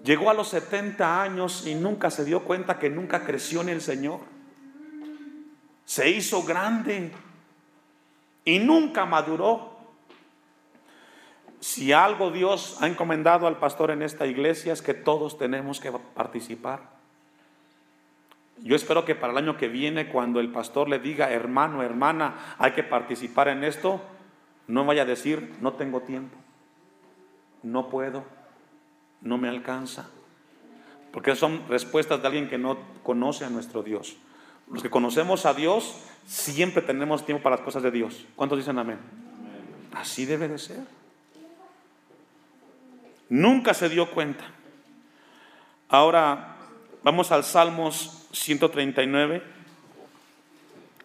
Llegó 0.04 0.30
a 0.30 0.34
los 0.34 0.48
70 0.48 1.22
años 1.22 1.66
y 1.66 1.74
nunca 1.74 2.10
se 2.10 2.24
dio 2.24 2.44
cuenta 2.44 2.78
que 2.78 2.88
nunca 2.88 3.24
creció 3.24 3.60
en 3.60 3.70
el 3.70 3.82
Señor. 3.82 4.20
Se 5.84 6.08
hizo 6.08 6.44
grande 6.44 7.12
y 8.46 8.60
nunca 8.60 9.04
maduró. 9.04 9.76
Si 11.60 11.92
algo 11.92 12.30
Dios 12.30 12.78
ha 12.80 12.86
encomendado 12.86 13.46
al 13.46 13.58
pastor 13.58 13.90
en 13.90 14.00
esta 14.00 14.26
iglesia 14.26 14.72
es 14.72 14.80
que 14.80 14.94
todos 14.94 15.36
tenemos 15.36 15.80
que 15.80 15.92
participar. 15.92 16.96
Yo 18.62 18.74
espero 18.74 19.04
que 19.04 19.14
para 19.14 19.32
el 19.32 19.38
año 19.38 19.58
que 19.58 19.68
viene, 19.68 20.08
cuando 20.08 20.40
el 20.40 20.50
pastor 20.50 20.88
le 20.88 20.98
diga, 20.98 21.30
hermano, 21.30 21.82
hermana, 21.82 22.56
hay 22.58 22.72
que 22.72 22.82
participar 22.82 23.48
en 23.48 23.64
esto, 23.64 24.00
no 24.68 24.84
vaya 24.86 25.02
a 25.02 25.06
decir, 25.06 25.56
no 25.60 25.74
tengo 25.74 26.00
tiempo, 26.00 26.36
no 27.62 27.88
puedo, 27.88 28.24
no 29.20 29.36
me 29.36 29.48
alcanza. 29.48 30.08
Porque 31.12 31.34
son 31.34 31.66
respuestas 31.68 32.22
de 32.22 32.28
alguien 32.28 32.48
que 32.48 32.58
no 32.58 32.78
conoce 33.02 33.44
a 33.44 33.50
nuestro 33.50 33.82
Dios. 33.82 34.16
Los 34.70 34.82
que 34.82 34.90
conocemos 34.90 35.46
a 35.46 35.54
Dios, 35.54 36.02
siempre 36.26 36.82
tenemos 36.82 37.24
tiempo 37.24 37.42
para 37.42 37.56
las 37.56 37.64
cosas 37.64 37.82
de 37.82 37.90
Dios. 37.90 38.26
¿Cuántos 38.34 38.58
dicen 38.58 38.78
amén? 38.78 38.98
Así 39.94 40.26
debe 40.26 40.48
de 40.48 40.58
ser. 40.58 40.80
Nunca 43.28 43.72
se 43.74 43.88
dio 43.88 44.10
cuenta. 44.10 44.44
Ahora 45.88 46.56
vamos 47.02 47.30
al 47.32 47.44
Salmos 47.44 48.28
139, 48.32 49.42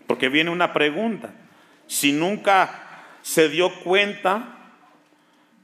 porque 0.07 0.29
viene 0.29 0.49
una 0.49 0.73
pregunta. 0.73 1.34
Si 1.88 2.12
nunca 2.12 2.84
se 3.21 3.49
dio 3.49 3.73
cuenta, 3.84 4.55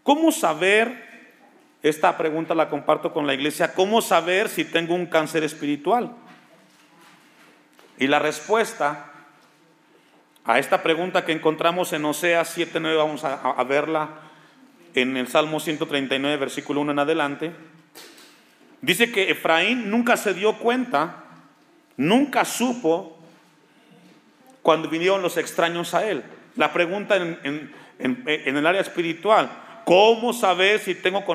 ¿cómo 0.04 0.32
saber? 0.32 1.06
Esta 1.84 2.18
pregunta 2.18 2.56
la 2.56 2.70
comparto 2.70 3.14
con 3.14 3.28
la 3.28 3.34
iglesia. 3.34 3.74
¿Cómo 3.74 4.02
saber 4.02 4.50
si 4.50 4.66
tengo 4.66 4.94
un 4.94 5.06
cáncer 5.06 5.44
espiritual? 5.44 6.12
Y 7.98 8.08
la 8.08 8.20
respuesta 8.20 9.12
a 10.48 10.60
esta 10.60 10.82
pregunta 10.82 11.26
que 11.26 11.34
encontramos 11.34 11.92
en 11.92 12.06
Oseas 12.06 12.58
7.9, 12.58 12.96
vamos 12.96 13.26
a, 13.26 13.62
verla 13.66 14.12
en 14.96 15.18
el 15.18 15.28
Salmo 15.28 15.60
139, 15.60 16.38
versículo 16.38 16.80
1 16.82 16.94
en 16.94 17.00
adelante. 17.00 17.52
Dice 18.82 19.12
que 19.12 19.30
Efraín 19.30 19.92
nunca 19.92 20.16
se 20.16 20.34
dio 20.34 20.58
cuenta, 20.58 21.26
nunca 21.98 22.46
supo 22.46 23.20
cuando 24.62 24.88
vinieron 24.88 25.22
los 25.22 25.36
extraños 25.36 25.94
a 25.94 26.10
él. 26.10 26.24
La 26.56 26.72
pregunta 26.72 27.18
en, 27.18 27.74
el 28.00 28.66
área 28.66 28.80
espiritual, 28.80 29.52
¿cómo 29.84 30.32
saber 30.32 30.80
si 30.80 30.96
tengo 30.96 31.26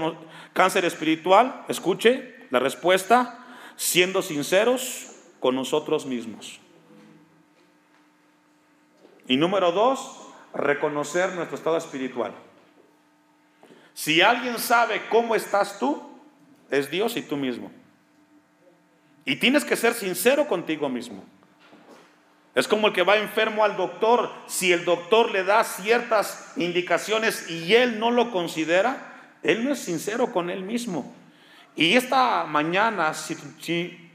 cáncer 0.54 0.86
espiritual? 0.86 1.64
Escuche 1.68 2.36
la 2.48 2.60
respuesta, 2.60 3.44
siendo 3.76 4.22
sinceros 4.22 5.08
con 5.38 5.54
nosotros 5.54 6.06
mismos. 6.06 6.61
Y 9.26 9.36
número 9.36 9.72
dos, 9.72 10.20
reconocer 10.54 11.32
nuestro 11.34 11.56
estado 11.56 11.76
espiritual. 11.76 12.32
Si 13.94 14.20
alguien 14.22 14.58
sabe 14.58 15.02
cómo 15.08 15.34
estás 15.34 15.78
tú, 15.78 16.02
es 16.70 16.90
Dios 16.90 17.16
y 17.16 17.22
tú 17.22 17.36
mismo. 17.36 17.70
Y 19.24 19.36
tienes 19.36 19.64
que 19.64 19.76
ser 19.76 19.94
sincero 19.94 20.48
contigo 20.48 20.88
mismo. 20.88 21.24
Es 22.54 22.68
como 22.68 22.88
el 22.88 22.92
que 22.92 23.02
va 23.02 23.16
enfermo 23.16 23.64
al 23.64 23.76
doctor. 23.76 24.30
Si 24.46 24.72
el 24.72 24.84
doctor 24.84 25.30
le 25.30 25.44
da 25.44 25.64
ciertas 25.64 26.52
indicaciones 26.56 27.48
y 27.50 27.74
él 27.74 27.98
no 27.98 28.10
lo 28.10 28.30
considera, 28.30 29.36
él 29.42 29.64
no 29.64 29.72
es 29.72 29.78
sincero 29.78 30.32
con 30.32 30.50
él 30.50 30.62
mismo. 30.62 31.14
Y 31.74 31.94
esta 31.94 32.44
mañana, 32.44 33.14
si, 33.14 33.36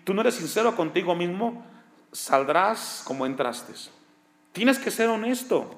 tú 0.03 0.13
no 0.13 0.21
eres 0.21 0.35
sincero 0.35 0.75
contigo 0.75 1.15
mismo, 1.15 1.65
saldrás 2.11 3.01
como 3.05 3.25
entraste. 3.25 3.73
Tienes 4.57 4.79
que 4.79 4.89
ser 4.89 5.07
honesto 5.07 5.69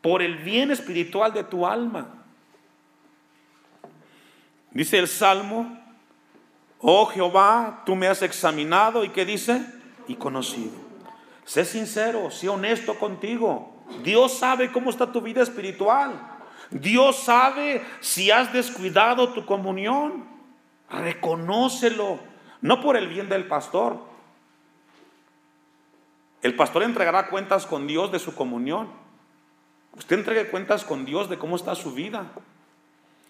por 0.00 0.22
el 0.22 0.38
bien 0.38 0.70
espiritual 0.70 1.34
de 1.34 1.44
tu 1.44 1.66
alma. 1.66 2.24
Dice 4.70 4.98
el 4.98 5.06
Salmo 5.06 5.78
Oh 6.78 7.04
Jehová, 7.04 7.82
tú 7.84 7.94
me 7.94 8.08
has 8.08 8.22
examinado 8.22 9.04
y 9.04 9.10
qué 9.10 9.26
dice? 9.26 9.66
Y 10.08 10.14
conocido. 10.14 10.72
Sé 11.44 11.66
sincero, 11.66 12.30
sé 12.30 12.48
honesto 12.48 12.98
contigo. 12.98 13.84
Dios 14.02 14.32
sabe 14.38 14.72
cómo 14.72 14.88
está 14.88 15.12
tu 15.12 15.20
vida 15.20 15.42
espiritual. 15.42 16.18
Dios 16.70 17.16
sabe 17.16 17.84
si 18.00 18.30
has 18.30 18.50
descuidado 18.50 19.34
tu 19.34 19.44
comunión. 19.44 20.24
Reconócelo, 20.88 22.18
no 22.62 22.80
por 22.80 22.96
el 22.96 23.08
bien 23.08 23.28
del 23.28 23.46
pastor. 23.46 24.09
El 26.42 26.54
pastor 26.54 26.82
entregará 26.82 27.28
cuentas 27.28 27.66
con 27.66 27.86
Dios 27.86 28.10
de 28.12 28.18
su 28.18 28.34
comunión. 28.34 28.88
Usted 29.96 30.18
entregue 30.18 30.50
cuentas 30.50 30.84
con 30.84 31.04
Dios 31.04 31.28
de 31.28 31.38
cómo 31.38 31.56
está 31.56 31.74
su 31.74 31.92
vida. 31.92 32.30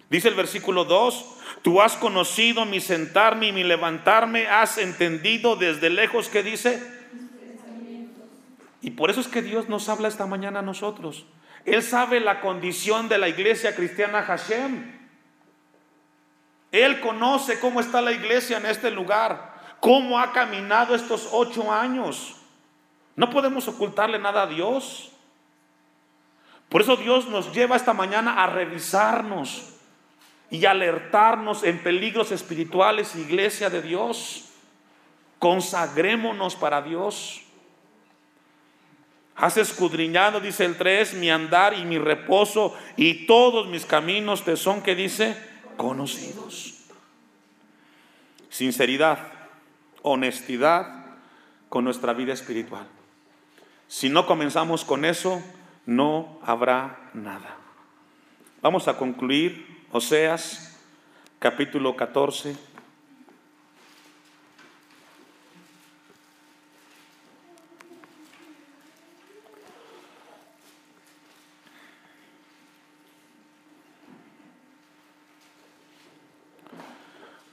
Dice 0.09 0.29
el 0.29 0.35
versículo 0.35 0.85
2, 0.85 1.25
tú 1.62 1.81
has 1.81 1.96
conocido 1.96 2.64
mi 2.64 2.81
sentarme 2.81 3.49
y 3.49 3.53
mi 3.53 3.64
levantarme, 3.64 4.49
has 4.49 4.79
entendido 4.79 5.57
desde 5.57 5.88
lejos 5.88 6.29
que 6.29 6.42
dice. 6.42 6.83
Y 8.83 8.90
por 8.90 9.11
eso 9.11 9.20
es 9.20 9.29
que 9.29 9.42
Dios 9.42 9.68
nos 9.68 9.88
habla 9.88 10.09
esta 10.09 10.27
mañana 10.27 10.61
a 10.61 10.62
nosotros. 10.62 11.27
Él 11.64 11.83
sabe 11.83 12.20
la 12.20 12.40
condición 12.40 13.09
de 13.09 13.18
la 13.18 13.29
iglesia 13.29 13.75
cristiana 13.77 14.23
Hashem. 14.23 14.99
Él 16.73 17.01
conoce 17.01 17.61
cómo 17.61 17.81
está 17.81 18.01
la 18.01 18.12
iglesia 18.12 18.59
en 18.59 18.66
este 18.66 18.90
lugar, 18.90 19.55
cómo 19.81 20.18
ha 20.18 20.33
caminado 20.33 20.94
estos 20.94 21.29
ocho 21.33 21.73
años. 21.73 22.39
No 23.20 23.28
podemos 23.28 23.68
ocultarle 23.68 24.18
nada 24.18 24.44
a 24.44 24.46
Dios. 24.46 25.11
Por 26.70 26.80
eso 26.80 26.96
Dios 26.96 27.28
nos 27.28 27.52
lleva 27.52 27.76
esta 27.76 27.92
mañana 27.92 28.42
a 28.42 28.46
revisarnos 28.46 29.74
y 30.50 30.64
alertarnos 30.64 31.62
en 31.62 31.83
peligros 31.83 32.33
espirituales, 32.33 33.14
iglesia 33.16 33.68
de 33.68 33.83
Dios. 33.83 34.48
Consagrémonos 35.38 36.56
para 36.56 36.80
Dios. 36.80 37.42
Has 39.37 39.59
escudriñado, 39.59 40.40
dice 40.40 40.64
el 40.64 40.78
3, 40.78 41.12
mi 41.12 41.28
andar 41.28 41.74
y 41.74 41.85
mi 41.85 41.98
reposo 41.98 42.74
y 42.96 43.26
todos 43.26 43.68
mis 43.68 43.85
caminos 43.85 44.44
te 44.44 44.56
son, 44.56 44.80
que 44.80 44.94
dice, 44.94 45.37
conocidos. 45.76 46.87
Sinceridad, 48.48 49.18
honestidad 50.00 51.04
con 51.68 51.85
nuestra 51.85 52.14
vida 52.14 52.33
espiritual. 52.33 52.87
Si 53.90 54.09
no 54.09 54.24
comenzamos 54.24 54.85
con 54.85 55.05
eso, 55.05 55.42
no 55.85 56.38
habrá 56.44 57.11
nada. 57.12 57.57
Vamos 58.62 58.87
a 58.87 58.96
concluir 58.96 59.66
Oseas 59.90 60.81
capítulo 61.40 61.96
14. 61.96 62.55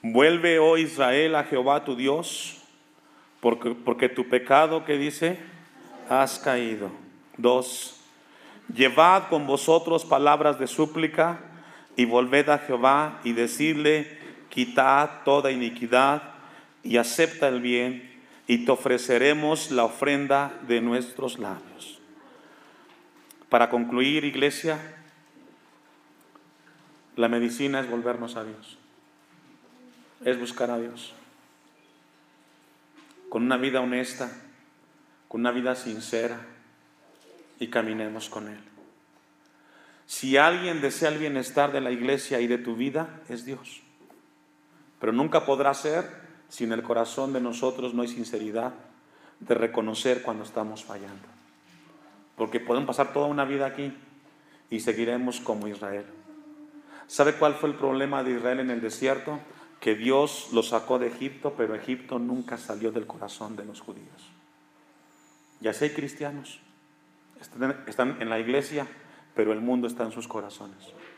Vuelve, 0.03 0.59
oh 0.59 0.77
Israel, 0.77 1.33
a 1.33 1.43
Jehová 1.45 1.83
tu 1.83 1.95
Dios, 1.95 2.61
porque, 3.39 3.71
porque 3.71 4.07
tu 4.07 4.29
pecado, 4.29 4.85
que 4.85 4.99
dice, 4.99 5.56
has 6.09 6.39
caído. 6.39 6.91
Dos, 7.37 7.99
llevad 8.73 9.29
con 9.29 9.47
vosotros 9.47 10.05
palabras 10.05 10.59
de 10.59 10.67
súplica 10.67 11.39
y 11.95 12.05
volved 12.05 12.49
a 12.49 12.59
Jehová 12.59 13.19
y 13.23 13.33
decirle, 13.33 14.17
quitad 14.49 15.23
toda 15.23 15.51
iniquidad 15.51 16.23
y 16.83 16.97
acepta 16.97 17.47
el 17.47 17.61
bien 17.61 18.17
y 18.47 18.65
te 18.65 18.71
ofreceremos 18.71 19.71
la 19.71 19.83
ofrenda 19.83 20.57
de 20.67 20.81
nuestros 20.81 21.37
labios. 21.37 21.99
Para 23.49 23.69
concluir, 23.69 24.23
iglesia, 24.25 24.79
la 27.15 27.27
medicina 27.27 27.79
es 27.79 27.89
volvernos 27.89 28.35
a 28.35 28.43
Dios, 28.43 28.77
es 30.23 30.39
buscar 30.39 30.69
a 30.71 30.77
Dios, 30.77 31.13
con 33.29 33.43
una 33.43 33.57
vida 33.57 33.81
honesta, 33.81 34.31
con 35.27 35.41
una 35.41 35.51
vida 35.51 35.75
sincera 35.75 36.39
y 37.59 37.67
caminemos 37.67 38.29
con 38.29 38.47
Él. 38.47 38.59
Si 40.05 40.37
alguien 40.37 40.79
desea 40.81 41.09
el 41.09 41.17
bienestar 41.17 41.71
de 41.71 41.81
la 41.81 41.91
iglesia 41.91 42.39
y 42.39 42.47
de 42.47 42.57
tu 42.57 42.75
vida, 42.75 43.21
es 43.27 43.43
Dios. 43.43 43.81
Pero 44.99 45.11
nunca 45.11 45.45
podrá 45.45 45.73
ser 45.73 46.05
si 46.47 46.63
en 46.63 46.71
el 46.71 46.81
corazón 46.81 47.33
de 47.33 47.41
nosotros 47.41 47.93
no 47.93 48.03
hay 48.03 48.07
sinceridad 48.07 48.73
de 49.39 49.53
reconocer 49.53 50.21
cuando 50.21 50.45
estamos 50.45 50.83
fallando. 50.83 51.27
Porque 52.35 52.59
podemos 52.59 52.87
pasar 52.87 53.11
toda 53.11 53.27
una 53.27 53.45
vida 53.45 53.65
aquí 53.65 53.93
y 54.69 54.79
seguiremos 54.79 55.39
como 55.41 55.67
Israel. 55.67 56.05
¿Sabe 57.07 57.33
cuál 57.33 57.55
fue 57.55 57.69
el 57.69 57.75
problema 57.75 58.23
de 58.23 58.31
Israel 58.31 58.59
en 58.59 58.69
el 58.69 58.81
desierto? 58.81 59.39
Que 59.79 59.95
Dios 59.95 60.49
lo 60.53 60.63
sacó 60.63 60.99
de 60.99 61.07
Egipto, 61.07 61.53
pero 61.57 61.75
Egipto 61.75 62.17
nunca 62.17 62.57
salió 62.57 62.91
del 62.91 63.07
corazón 63.07 63.55
de 63.55 63.65
los 63.65 63.81
judíos. 63.81 64.36
Y 65.61 65.67
así 65.67 65.85
hay 65.85 65.91
cristianos. 65.91 66.59
Están 67.87 68.21
en 68.21 68.29
la 68.29 68.39
iglesia, 68.39 68.87
pero 69.35 69.53
el 69.53 69.61
mundo 69.61 69.87
está 69.87 70.03
en 70.03 70.11
sus 70.11 70.27
corazones. 70.27 70.93